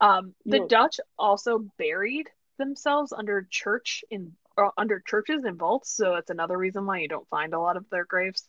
[0.00, 6.16] Um, the Dutch also buried themselves under church in or under churches and vaults, so
[6.16, 8.48] it's another reason why you don't find a lot of their graves.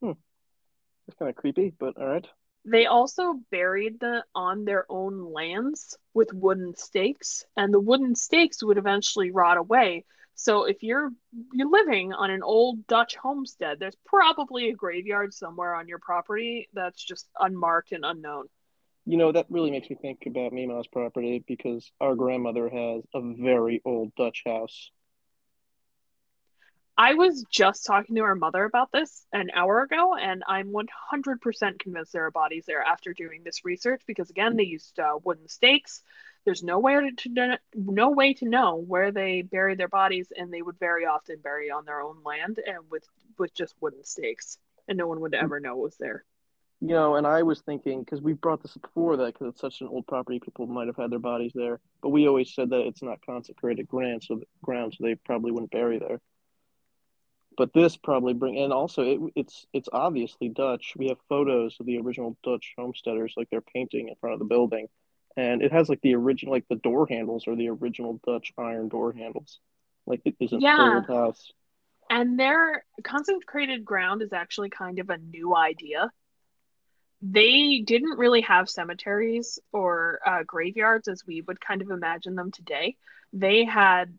[0.00, 0.12] hmm.
[1.08, 2.26] It's kind of creepy, but all right.
[2.64, 8.62] They also buried them on their own lands with wooden stakes, and the wooden stakes
[8.62, 10.04] would eventually rot away.
[10.34, 11.10] So if you're
[11.52, 16.68] you're living on an old Dutch homestead, there's probably a graveyard somewhere on your property
[16.72, 18.46] that's just unmarked and unknown.
[19.06, 23.20] You know, that really makes me think about Mima's property because our grandmother has a
[23.20, 24.90] very old Dutch house.
[26.96, 31.78] I was just talking to our mother about this an hour ago, and I'm 100%
[31.78, 35.48] convinced there are bodies there after doing this research because, again, they used uh, wooden
[35.48, 36.02] stakes.
[36.44, 40.62] There's no way to, no way to know where they buried their bodies, and they
[40.62, 43.04] would very often bury on their own land and with
[43.38, 46.24] with just wooden stakes, and no one would ever know it was there.
[46.82, 49.60] You know, and I was thinking because we brought this up before that because it's
[49.60, 51.78] such an old property, people might have had their bodies there.
[52.00, 55.72] But we always said that it's not consecrated ground, so ground, so they probably wouldn't
[55.72, 56.20] bury there.
[57.58, 60.94] But this probably bring, and also it, it's it's obviously Dutch.
[60.96, 64.46] We have photos of the original Dutch homesteaders, like they're painting in front of the
[64.46, 64.88] building,
[65.40, 68.88] and it has like the original like the door handles are the original Dutch iron
[68.88, 69.58] door handles.
[70.06, 70.96] Like it is an yeah.
[70.96, 71.52] old house.
[72.10, 76.10] And their consecrated ground is actually kind of a new idea.
[77.22, 82.50] They didn't really have cemeteries or uh, graveyards as we would kind of imagine them
[82.50, 82.96] today.
[83.32, 84.18] They had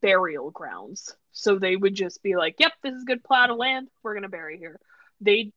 [0.00, 1.16] burial grounds.
[1.32, 3.88] So they would just be like, yep, this is good plot of land.
[4.02, 4.78] We're going to bury here.
[5.20, 5.52] They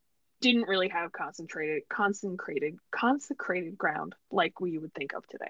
[0.46, 5.50] didn't really have concentrated consecrated consecrated ground like we would think of today.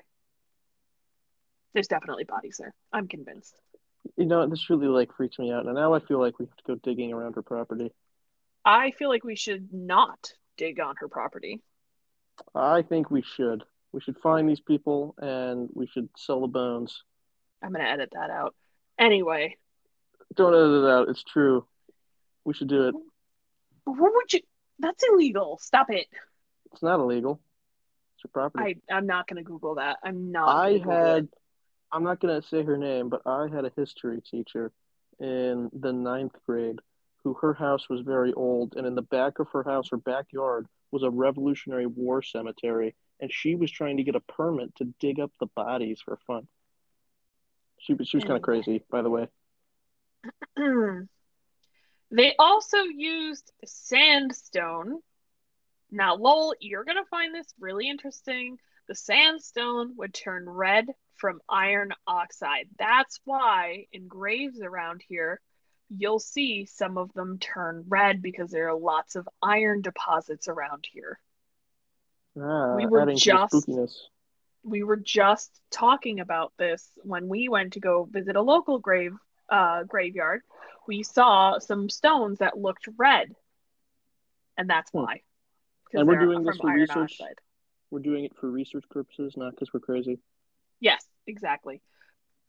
[1.74, 2.74] There's definitely bodies there.
[2.94, 3.60] I'm convinced.
[4.16, 5.66] You know, this really like freaks me out.
[5.66, 7.92] And now I feel like we have to go digging around her property.
[8.64, 11.62] I feel like we should not dig on her property.
[12.54, 13.66] I think we should.
[13.92, 17.04] We should find these people and we should sell the bones.
[17.62, 18.56] I'm gonna edit that out.
[18.98, 19.58] Anyway.
[20.36, 21.10] Don't edit it out.
[21.10, 21.66] It's true.
[22.46, 22.96] We should do it.
[23.84, 24.40] What would you
[24.80, 25.58] that's illegal.
[25.62, 26.08] Stop it.
[26.72, 27.40] It's not illegal.
[28.16, 28.82] It's your property.
[28.90, 29.98] I, I'm not going to Google that.
[30.04, 30.50] I'm not.
[30.50, 31.28] I had,
[31.92, 34.72] I'm not going to say her name, but I had a history teacher
[35.20, 36.80] in the ninth grade
[37.24, 38.76] who her house was very old.
[38.76, 42.96] And in the back of her house, her backyard, was a Revolutionary War cemetery.
[43.20, 46.48] And she was trying to get a permit to dig up the bodies for fun.
[47.80, 49.28] She, she was kind of crazy, by the way.
[52.12, 55.00] They also used sandstone.
[55.92, 58.58] Now, Lowell, you're going to find this really interesting.
[58.88, 62.68] The sandstone would turn red from iron oxide.
[62.78, 65.42] That's why in graves around here,
[65.90, 70.86] you'll see some of them turn red because there are lots of iron deposits around
[70.92, 71.20] here.
[72.40, 73.70] Ah, we were just
[74.64, 79.14] we were just talking about this when we went to go visit a local grave
[79.50, 80.42] uh, graveyard
[80.88, 83.36] we saw some stones that looked red,
[84.58, 85.00] and that's hmm.
[85.00, 85.22] why.
[85.94, 87.20] And we're doing this for research.
[87.22, 87.40] Oxide.
[87.92, 90.20] We're doing it for research purposes, not because we're crazy.
[90.80, 91.82] Yes, exactly.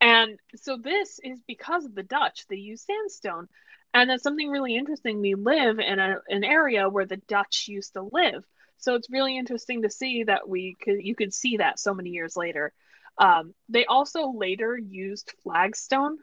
[0.00, 2.46] And so this is because of the Dutch.
[2.48, 3.48] They use sandstone,
[3.94, 5.20] and that's something really interesting.
[5.20, 8.44] We live in a, an area where the Dutch used to live,
[8.78, 12.10] so it's really interesting to see that we could you could see that so many
[12.10, 12.72] years later.
[13.18, 16.18] Um, they also later used flagstone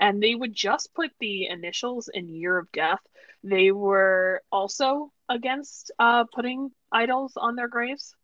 [0.00, 3.00] and they would just put the initials in year of death.
[3.42, 8.14] They were also against uh, putting idols on their graves.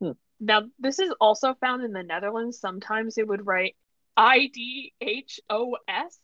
[0.00, 0.12] Hmm.
[0.40, 2.58] Now, this is also found in the Netherlands.
[2.58, 3.76] Sometimes they would write
[4.16, 6.18] I D H O S,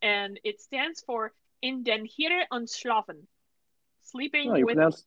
[0.00, 3.26] and it stands for In den Here ontslapen.
[4.04, 4.76] Sleeping oh, you with.
[4.76, 5.04] Pronounced,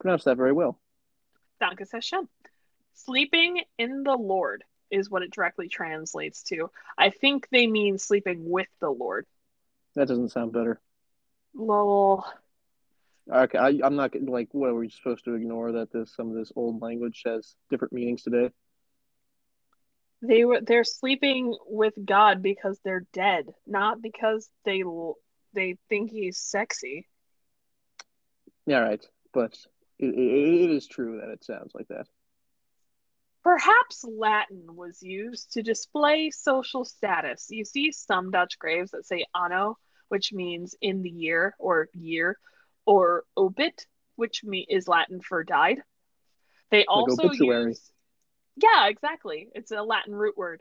[0.00, 0.78] pronounced that very well.
[1.60, 1.86] Danke
[2.94, 6.70] Sleeping in the Lord is what it directly translates to.
[6.96, 9.26] I think they mean sleeping with the Lord.
[9.96, 10.80] That doesn't sound better.
[11.54, 12.24] Lol.
[13.30, 14.48] Okay, I, am not like.
[14.52, 17.92] What are we supposed to ignore that this some of this old language has different
[17.92, 18.50] meanings today?
[20.22, 24.82] They were they're sleeping with God because they're dead, not because they
[25.54, 27.06] they think he's sexy.
[28.66, 29.04] Yeah, right.
[29.32, 29.56] But
[29.98, 32.06] it, it, it is true that it sounds like that.
[33.42, 37.48] Perhaps Latin was used to display social status.
[37.50, 39.78] You see some Dutch graves that say anno,
[40.08, 42.38] which means in the year or year,
[42.86, 43.86] or obit,
[44.16, 45.78] which is Latin for died.
[46.70, 47.92] They also like use
[48.56, 49.48] Yeah, exactly.
[49.54, 50.60] It's a Latin root word.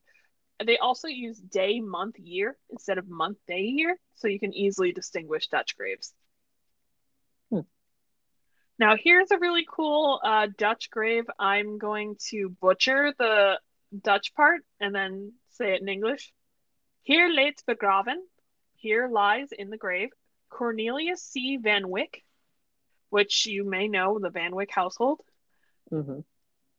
[0.63, 4.91] They also use day, month, year instead of month, day, year, so you can easily
[4.91, 6.13] distinguish Dutch graves.
[8.81, 11.25] Now, here's a really cool uh, Dutch grave.
[11.37, 13.59] I'm going to butcher the
[14.01, 16.33] Dutch part and then say it in English.
[17.03, 18.17] Here lays begraven,
[18.77, 20.09] here lies in the grave,
[20.49, 21.59] Cornelius C.
[21.61, 22.23] Van Wyck,
[23.11, 25.19] which you may know, the Van Wyck household.
[25.91, 26.21] Mm-hmm.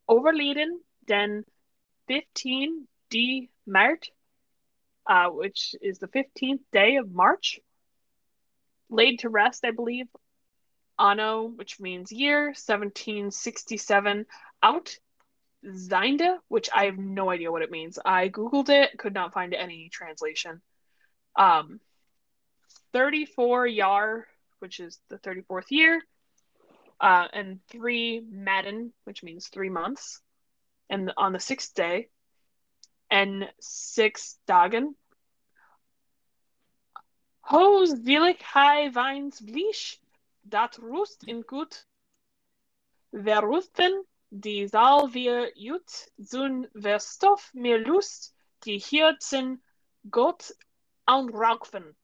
[0.09, 1.45] Overleden den
[2.09, 4.09] 15 D Maart
[5.07, 7.61] uh, which is the 15th day of March.
[8.89, 10.07] Laid to rest, I believe,
[11.03, 14.25] Anno, which means year, 1767,
[14.61, 14.97] out
[15.65, 17.99] Zinde, which I have no idea what it means.
[18.03, 20.61] I Googled it, could not find any translation.
[21.35, 21.81] Um,
[22.93, 24.27] 34 Yar,
[24.59, 26.01] which is the 34th year,
[27.01, 30.21] uh, and three Madden, which means three months.
[30.89, 32.09] And on the sixth day,
[33.09, 34.95] and six Dagen.
[37.41, 39.99] Hos willig hij vines vlies,
[40.43, 41.85] dat rust in gut
[43.11, 48.33] verrusten, die zal wir jut zun verstof meer lust,
[48.65, 49.61] die hirtzen
[50.09, 50.51] got
[51.05, 51.95] aanraukven.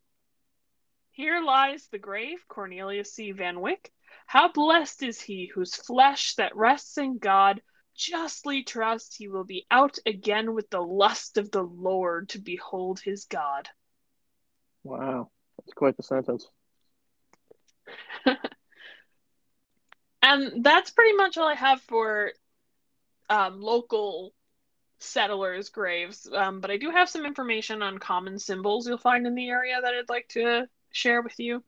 [1.12, 3.32] Here lies the grave, Cornelius C.
[3.32, 3.92] Van Wyck.
[4.26, 7.62] How blessed is he whose flesh that rests in God
[8.00, 13.02] justly trusts he will be out again with the lust of the Lord to behold
[13.02, 13.68] his God.
[14.84, 16.48] Wow, that's quite the sentence.
[20.22, 22.32] and that's pretty much all I have for
[23.30, 24.34] um, local
[25.00, 26.30] settlers' graves.
[26.32, 29.80] Um, but I do have some information on common symbols you'll find in the area
[29.82, 31.64] that I'd like to share with you.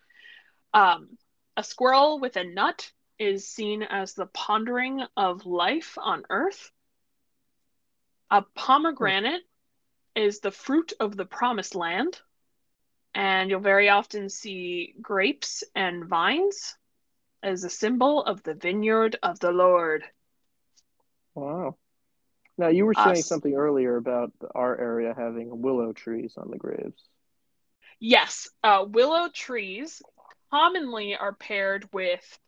[0.74, 1.18] Um,
[1.58, 6.72] a squirrel with a nut is seen as the pondering of life on earth.
[8.30, 9.44] A pomegranate
[10.16, 12.20] is the fruit of the promised land.
[13.14, 16.78] And you'll very often see grapes and vines
[17.44, 20.04] as a symbol of the vineyard of the Lord.
[21.36, 21.78] Wow.
[22.58, 27.02] Now, you were saying something earlier about our area having willow trees on the graves.
[28.00, 30.02] Yes, uh, willow trees
[30.52, 32.40] commonly are paired with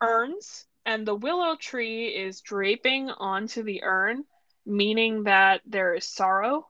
[0.00, 4.24] urns, and the willow tree is draping onto the urn,
[4.66, 6.66] meaning that there is sorrow.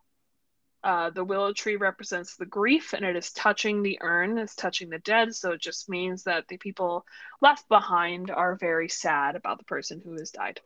[0.85, 4.91] Uh, the willow tree represents the grief, and it is touching the urn, it's touching
[4.91, 5.35] the dead.
[5.35, 7.07] So it just means that the people
[7.41, 10.61] left behind are very sad about the person who has died.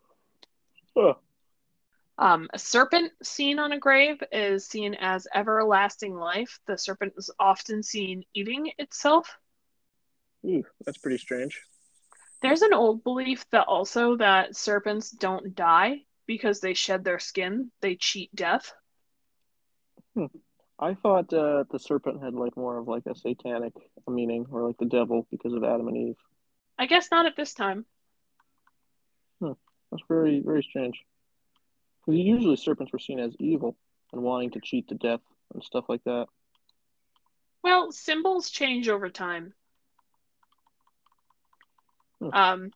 [0.96, 1.18] Oh,
[2.18, 6.60] Um, a serpent seen on a grave is seen as everlasting life.
[6.66, 9.38] The serpent is often seen eating itself.
[10.46, 11.62] ooh, that's pretty strange.
[12.40, 17.72] There's an old belief that also that serpents don't die because they shed their skin.
[17.80, 18.72] They cheat death.
[20.78, 23.72] I thought uh, the serpent had like more of like a satanic
[24.08, 26.16] meaning, or like the devil because of Adam and Eve.
[26.78, 27.86] I guess not at this time.
[29.90, 31.00] That's very, very strange.
[32.04, 33.76] Because usually serpents were seen as evil
[34.12, 35.20] and wanting to cheat to death
[35.54, 36.26] and stuff like that.
[37.62, 39.52] Well, symbols change over time.
[42.20, 42.28] Hmm.
[42.32, 42.70] Um,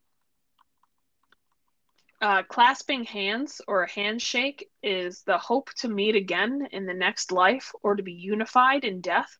[2.20, 7.32] uh, clasping hands or a handshake is the hope to meet again in the next
[7.32, 9.38] life or to be unified in death,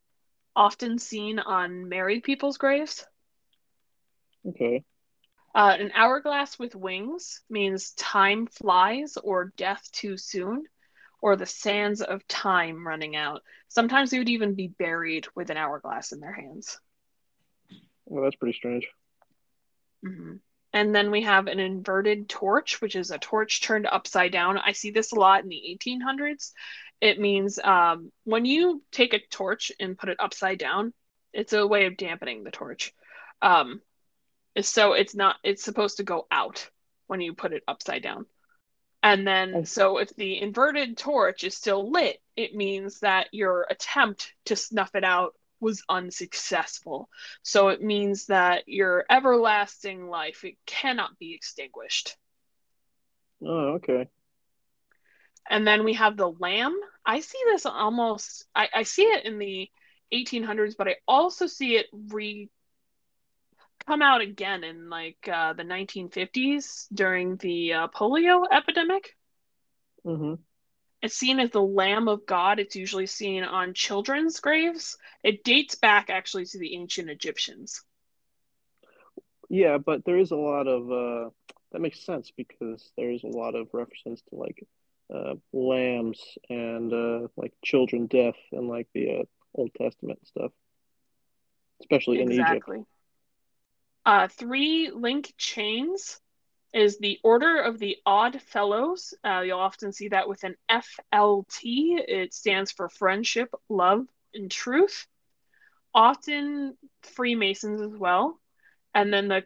[0.57, 3.07] often seen on married people's graves.
[4.47, 4.85] Okay.
[5.55, 10.65] Uh, an hourglass with wings means time flies or death too soon,
[11.21, 13.43] or the sands of time running out.
[13.69, 16.81] Sometimes they would even be buried with an hourglass in their hands.
[18.07, 18.89] Well, that's pretty strange.
[20.03, 20.41] hmm
[20.73, 24.57] And then we have an inverted torch, which is a torch turned upside down.
[24.59, 26.53] I see this a lot in the 1800s.
[27.01, 30.93] It means um, when you take a torch and put it upside down,
[31.33, 32.93] it's a way of dampening the torch.
[33.43, 33.81] Um,
[34.61, 36.69] so it's not, it's supposed to go out
[37.07, 38.27] when you put it upside down.
[39.03, 44.35] And then, so if the inverted torch is still lit, it means that your attempt
[44.47, 47.09] to snuff it out was unsuccessful.
[47.43, 52.17] So it means that your everlasting life it cannot be extinguished.
[53.43, 54.09] Oh, okay.
[55.49, 56.79] And then we have the lamb.
[57.05, 59.69] I see this almost I, I see it in the
[60.13, 62.49] 1800s, but I also see it re
[63.87, 69.17] come out again in like uh, the 1950s during the uh, polio epidemic.
[70.05, 70.35] Mm-hmm.
[71.03, 72.59] It's seen as the Lamb of God.
[72.59, 74.99] It's usually seen on children's graves.
[75.25, 77.83] It dates back actually to the ancient Egyptians.
[79.49, 81.31] Yeah, but there is a lot of uh,
[81.73, 84.65] that makes sense because there's a lot of references to like
[85.13, 89.23] uh, lambs and uh, like children death and like the uh,
[89.55, 90.53] Old Testament stuff,
[91.81, 92.49] especially in Egypt.
[92.49, 92.85] Exactly.
[94.07, 96.21] Uh, three link chains
[96.73, 99.15] is the Order of the Odd Fellows.
[99.25, 102.03] Uh, you'll often see that with an FLT.
[102.07, 105.07] It stands for Friendship, Love, and Truth.
[105.95, 108.39] Often Freemasons as well.
[108.95, 109.45] And then the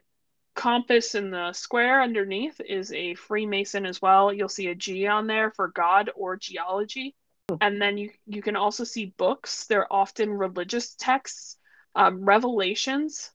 [0.54, 4.32] compass in the square underneath is a Freemason as well.
[4.32, 7.14] You'll see a G on there for God or geology.
[7.60, 9.66] And then you you can also see books.
[9.66, 11.58] They're often religious texts.
[11.94, 13.30] Um, revelations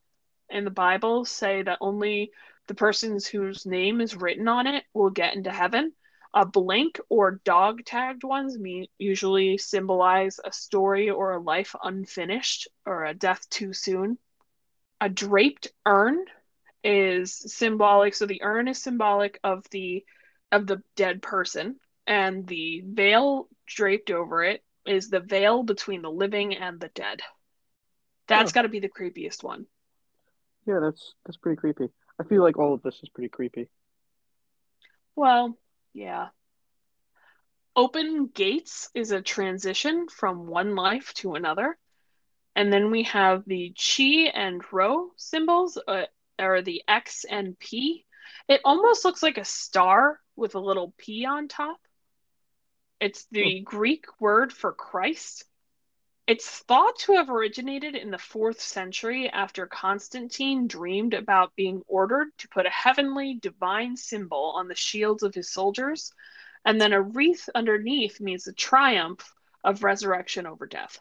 [0.49, 2.31] in the Bible say that only
[2.69, 5.91] the persons whose name is written on it will get into heaven.
[6.35, 12.67] A blank or dog tagged ones mean usually symbolize a story or a life unfinished
[12.85, 14.19] or a death too soon.
[15.01, 16.23] A draped urn
[16.83, 18.13] is symbolic.
[18.13, 20.05] So the urn is symbolic of the
[20.51, 26.11] of the dead person, and the veil draped over it is the veil between the
[26.11, 27.21] living and the dead.
[28.27, 28.53] That's oh.
[28.53, 29.65] got to be the creepiest one.
[30.67, 31.89] Yeah, that's that's pretty creepy.
[32.19, 33.69] I feel like all of this is pretty creepy.
[35.15, 35.57] Well,
[35.93, 36.29] yeah.
[37.75, 41.77] Open gates is a transition from one life to another.
[42.55, 46.05] And then we have the chi and rho symbols, uh,
[46.39, 48.05] or the X and P.
[48.47, 51.77] It almost looks like a star with a little P on top.
[52.99, 53.63] It's the hmm.
[53.63, 55.45] Greek word for Christ.
[56.29, 62.27] It's thought to have originated in the fourth century after Constantine dreamed about being ordered
[62.37, 66.13] to put a heavenly divine symbol on the shields of his soldiers,
[66.63, 70.99] and then a wreath underneath means the triumph of resurrection over death.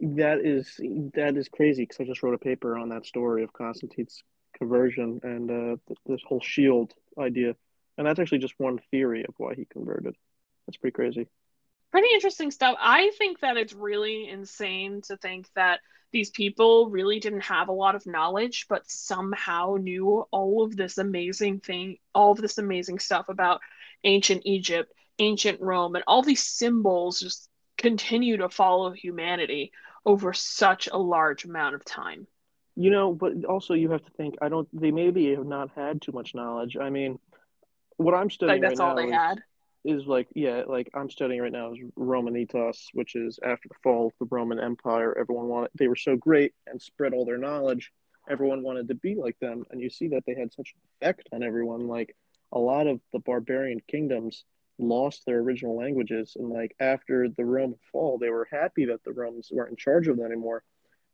[0.00, 0.76] That is
[1.14, 4.22] that is crazy because I just wrote a paper on that story of Constantine's
[4.56, 5.76] conversion and uh,
[6.06, 7.56] this whole shield idea,
[7.98, 10.14] and that's actually just one theory of why he converted.
[10.66, 11.26] That's pretty crazy
[11.96, 12.76] pretty interesting stuff.
[12.78, 15.80] I think that it's really insane to think that
[16.12, 20.98] these people really didn't have a lot of knowledge, but somehow knew all of this
[20.98, 23.62] amazing thing, all of this amazing stuff about
[24.04, 29.72] ancient Egypt, ancient Rome, and all these symbols just continue to follow humanity
[30.04, 32.26] over such a large amount of time.
[32.76, 34.34] You know, but also you have to think.
[34.42, 34.68] I don't.
[34.78, 36.76] They maybe have not had too much knowledge.
[36.76, 37.18] I mean,
[37.96, 39.38] what I'm studying like that's right all they is, had
[39.86, 44.06] is like yeah, like I'm studying right now is Romanitas, which is after the fall
[44.06, 45.16] of the Roman Empire.
[45.18, 47.92] Everyone wanted they were so great and spread all their knowledge.
[48.28, 51.28] Everyone wanted to be like them, and you see that they had such an effect
[51.32, 51.86] on everyone.
[51.86, 52.16] Like
[52.52, 54.44] a lot of the barbarian kingdoms
[54.78, 59.12] lost their original languages, and like after the Roman fall, they were happy that the
[59.12, 60.64] Romans weren't in charge of them anymore,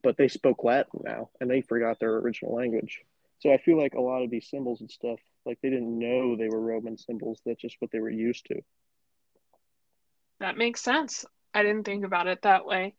[0.02, 3.02] but they spoke Latin now, and they forgot their original language.
[3.42, 6.36] So I feel like a lot of these symbols and stuff like they didn't know
[6.36, 7.40] they were Roman symbols.
[7.44, 8.60] That's just what they were used to.
[10.38, 11.24] That makes sense.
[11.52, 12.94] I didn't think about it that way.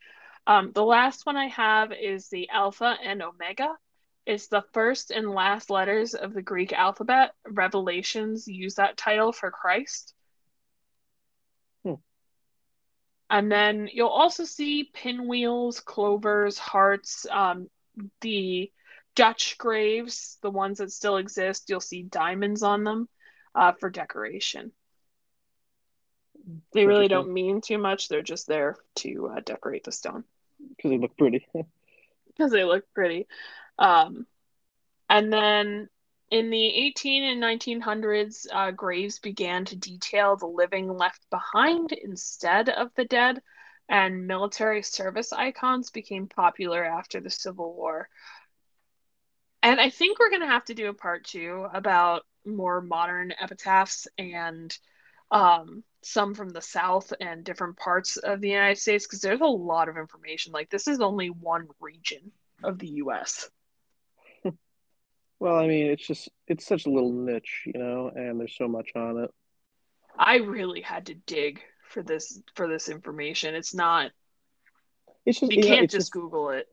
[0.45, 3.69] Um, the last one I have is the Alpha and Omega.
[4.25, 7.31] It's the first and last letters of the Greek alphabet.
[7.47, 10.13] Revelations use that title for Christ.
[11.85, 11.93] Hmm.
[13.29, 17.25] And then you'll also see pinwheels, clovers, hearts.
[17.31, 17.69] Um,
[18.19, 18.69] the
[19.15, 23.07] Dutch graves, the ones that still exist, you'll see diamonds on them
[23.53, 24.71] uh, for decoration.
[26.73, 28.09] They really don't mean too much.
[28.09, 30.23] They're just there to uh, decorate the stone.
[30.75, 31.47] Because they look pretty.
[32.35, 33.27] Because they look pretty.
[33.77, 34.25] Um,
[35.07, 35.87] and then
[36.31, 42.69] in the 18 and 1900s, uh, graves began to detail the living left behind instead
[42.69, 43.39] of the dead,
[43.87, 48.09] and military service icons became popular after the Civil War.
[49.63, 53.33] And I think we're going to have to do a part two about more modern
[53.39, 54.77] epitaphs and
[55.31, 59.45] um, some from the South and different parts of the United States because there's a
[59.45, 60.51] lot of information.
[60.51, 63.49] Like, this is only one region of the US.
[65.39, 68.67] well, I mean, it's just, it's such a little niche, you know, and there's so
[68.67, 69.31] much on it.
[70.19, 73.55] I really had to dig for this for this information.
[73.55, 74.11] It's not
[75.25, 76.67] it's just, you, you can't just, just Google it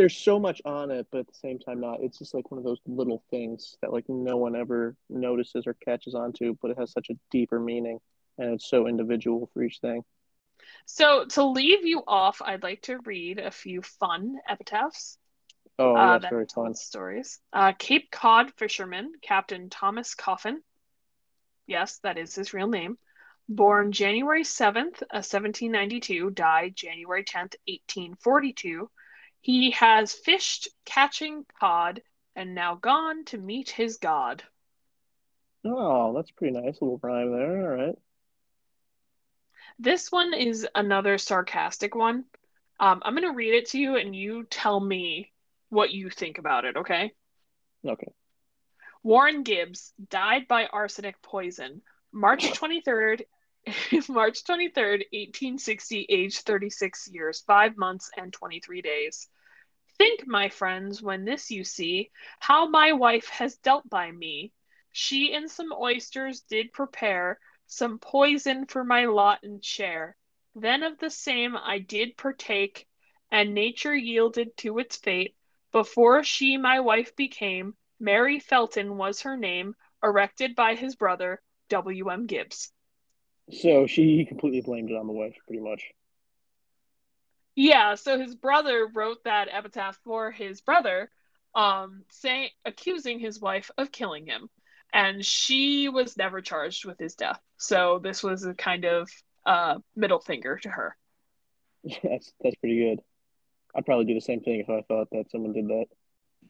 [0.00, 1.98] there's so much on it, but at the same time, not.
[2.00, 5.74] It's just like one of those little things that like no one ever notices or
[5.74, 7.98] catches onto, but it has such a deeper meaning,
[8.38, 10.02] and it's so individual for each thing.
[10.86, 15.18] So to leave you off, I'd like to read a few fun epitaphs.
[15.78, 17.38] Oh, uh, that's very fun stories.
[17.52, 20.62] Uh, Cape Cod fisherman Captain Thomas Coffin.
[21.66, 22.96] Yes, that is his real name.
[23.50, 28.88] Born January 7th, uh, 1792, died January 10th, 1842
[29.40, 32.02] he has fished, catching cod,
[32.36, 34.42] and now gone to meet his God.
[35.64, 37.62] Oh, that's pretty nice little rhyme there.
[37.62, 37.98] All right.
[39.78, 42.24] This one is another sarcastic one.
[42.78, 45.32] Um, I'm going to read it to you, and you tell me
[45.68, 47.12] what you think about it, okay?
[47.86, 48.12] Okay.
[49.02, 51.82] Warren Gibbs died by arsenic poison
[52.12, 53.22] March 23rd,
[54.08, 59.28] March 23rd, 1860, age 36 years, 5 months, and 23 days.
[59.98, 64.52] Think, my friends, when this you see, how my wife has dealt by me.
[64.92, 70.16] She and some oysters did prepare some poison for my lot and share.
[70.54, 72.88] Then of the same I did partake,
[73.30, 75.36] and nature yielded to its fate.
[75.70, 82.10] Before she my wife became, Mary Felton was her name, erected by his brother, W.
[82.10, 82.26] M.
[82.26, 82.72] Gibbs.
[83.52, 85.92] So she completely blamed it on the wife, pretty much.
[87.56, 91.10] Yeah, so his brother wrote that epitaph for his brother,
[91.54, 94.48] um, saying accusing his wife of killing him,
[94.92, 97.40] and she was never charged with his death.
[97.56, 99.10] So this was a kind of
[99.44, 100.96] uh, middle finger to her.
[102.02, 103.00] that's that's pretty good.
[103.74, 105.86] I'd probably do the same thing if I thought that someone did that.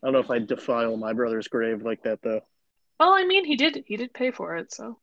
[0.03, 2.41] I don't know if I'd defile my brother's grave like that though.
[2.99, 4.99] Well, I mean, he did he did pay for it, so.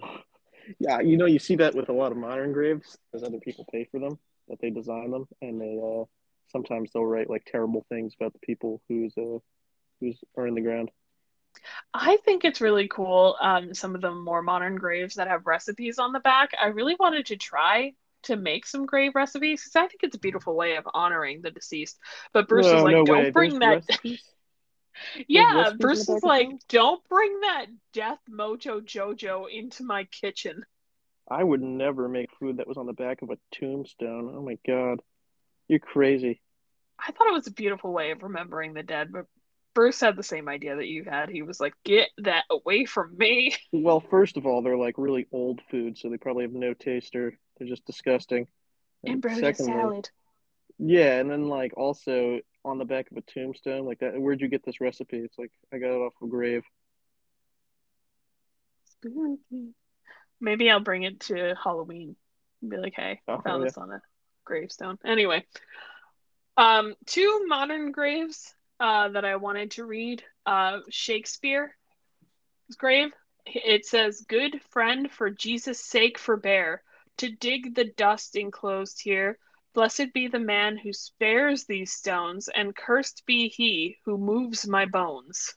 [0.78, 3.66] Yeah, you know, you see that with a lot of modern graves, because other people
[3.70, 6.04] pay for them, that they design them, and they uh,
[6.48, 9.38] sometimes they'll write like terrible things about the people who's uh,
[10.00, 10.90] who's are in the ground.
[11.94, 13.36] I think it's really cool.
[13.40, 16.50] Um, some of the more modern graves that have recipes on the back.
[16.60, 17.92] I really wanted to try
[18.24, 21.50] to make some grave recipes because I think it's a beautiful way of honoring the
[21.50, 21.98] deceased.
[22.32, 23.30] But Bruce No, is like, no don't way.
[23.32, 23.98] bring There's that.
[25.04, 25.26] recipes?
[25.28, 26.64] yeah, recipes in Bruce is like, things?
[26.68, 30.64] don't bring that death mojo jojo into my kitchen.
[31.28, 34.32] I would never make food that was on the back of a tombstone.
[34.36, 35.00] Oh my god,
[35.68, 36.40] you're crazy.
[36.98, 39.26] I thought it was a beautiful way of remembering the dead, but
[39.74, 41.28] Bruce had the same idea that you had.
[41.28, 43.54] He was like, get that away from me.
[43.72, 47.14] Well, first of all, they're like really old food, so they probably have no taste
[47.14, 48.46] or they're just disgusting.
[49.04, 50.10] And Bruce secondly, salad.
[50.78, 54.20] yeah, and then like also on the back of a tombstone, like that.
[54.20, 55.18] Where'd you get this recipe?
[55.18, 56.64] It's like I got it off a grave.
[58.90, 59.74] Spooky.
[60.40, 62.16] Maybe I'll bring it to Halloween
[62.60, 63.68] and be like, hey, I Oh, found yeah.
[63.68, 64.02] this on a
[64.44, 64.98] gravestone.
[65.04, 65.46] Anyway,
[66.56, 70.22] um, two modern graves uh, that I wanted to read.
[70.44, 71.70] Uh, Shakespeare's
[72.76, 73.10] grave.
[73.46, 76.82] It says, Good friend, for Jesus' sake forbear
[77.18, 79.38] to dig the dust enclosed here.
[79.76, 84.86] Blessed be the man who spares these stones, and cursed be he who moves my
[84.86, 85.54] bones.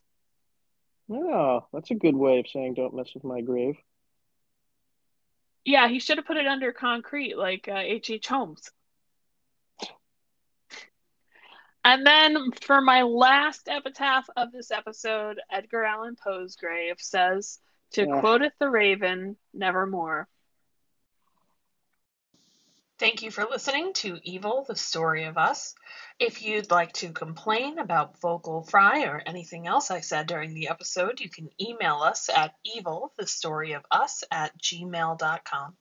[1.10, 3.78] Oh, that's a good way of saying don't mess with my grave.
[5.64, 8.10] Yeah, he should have put it under concrete like uh, H.H.
[8.10, 8.28] H.
[8.28, 8.70] Holmes.
[11.86, 17.60] And then for my last epitaph of this episode, Edgar Allan Poe's grave says,
[17.92, 18.20] To Ah.
[18.20, 20.28] quoteth the raven, nevermore.
[23.00, 25.74] Thank you for listening to Evil, the Story of Us.
[26.20, 30.68] If you'd like to complain about Vocal Fry or anything else I said during the
[30.68, 35.78] episode, you can email us at evil, the story of us at gmail.com.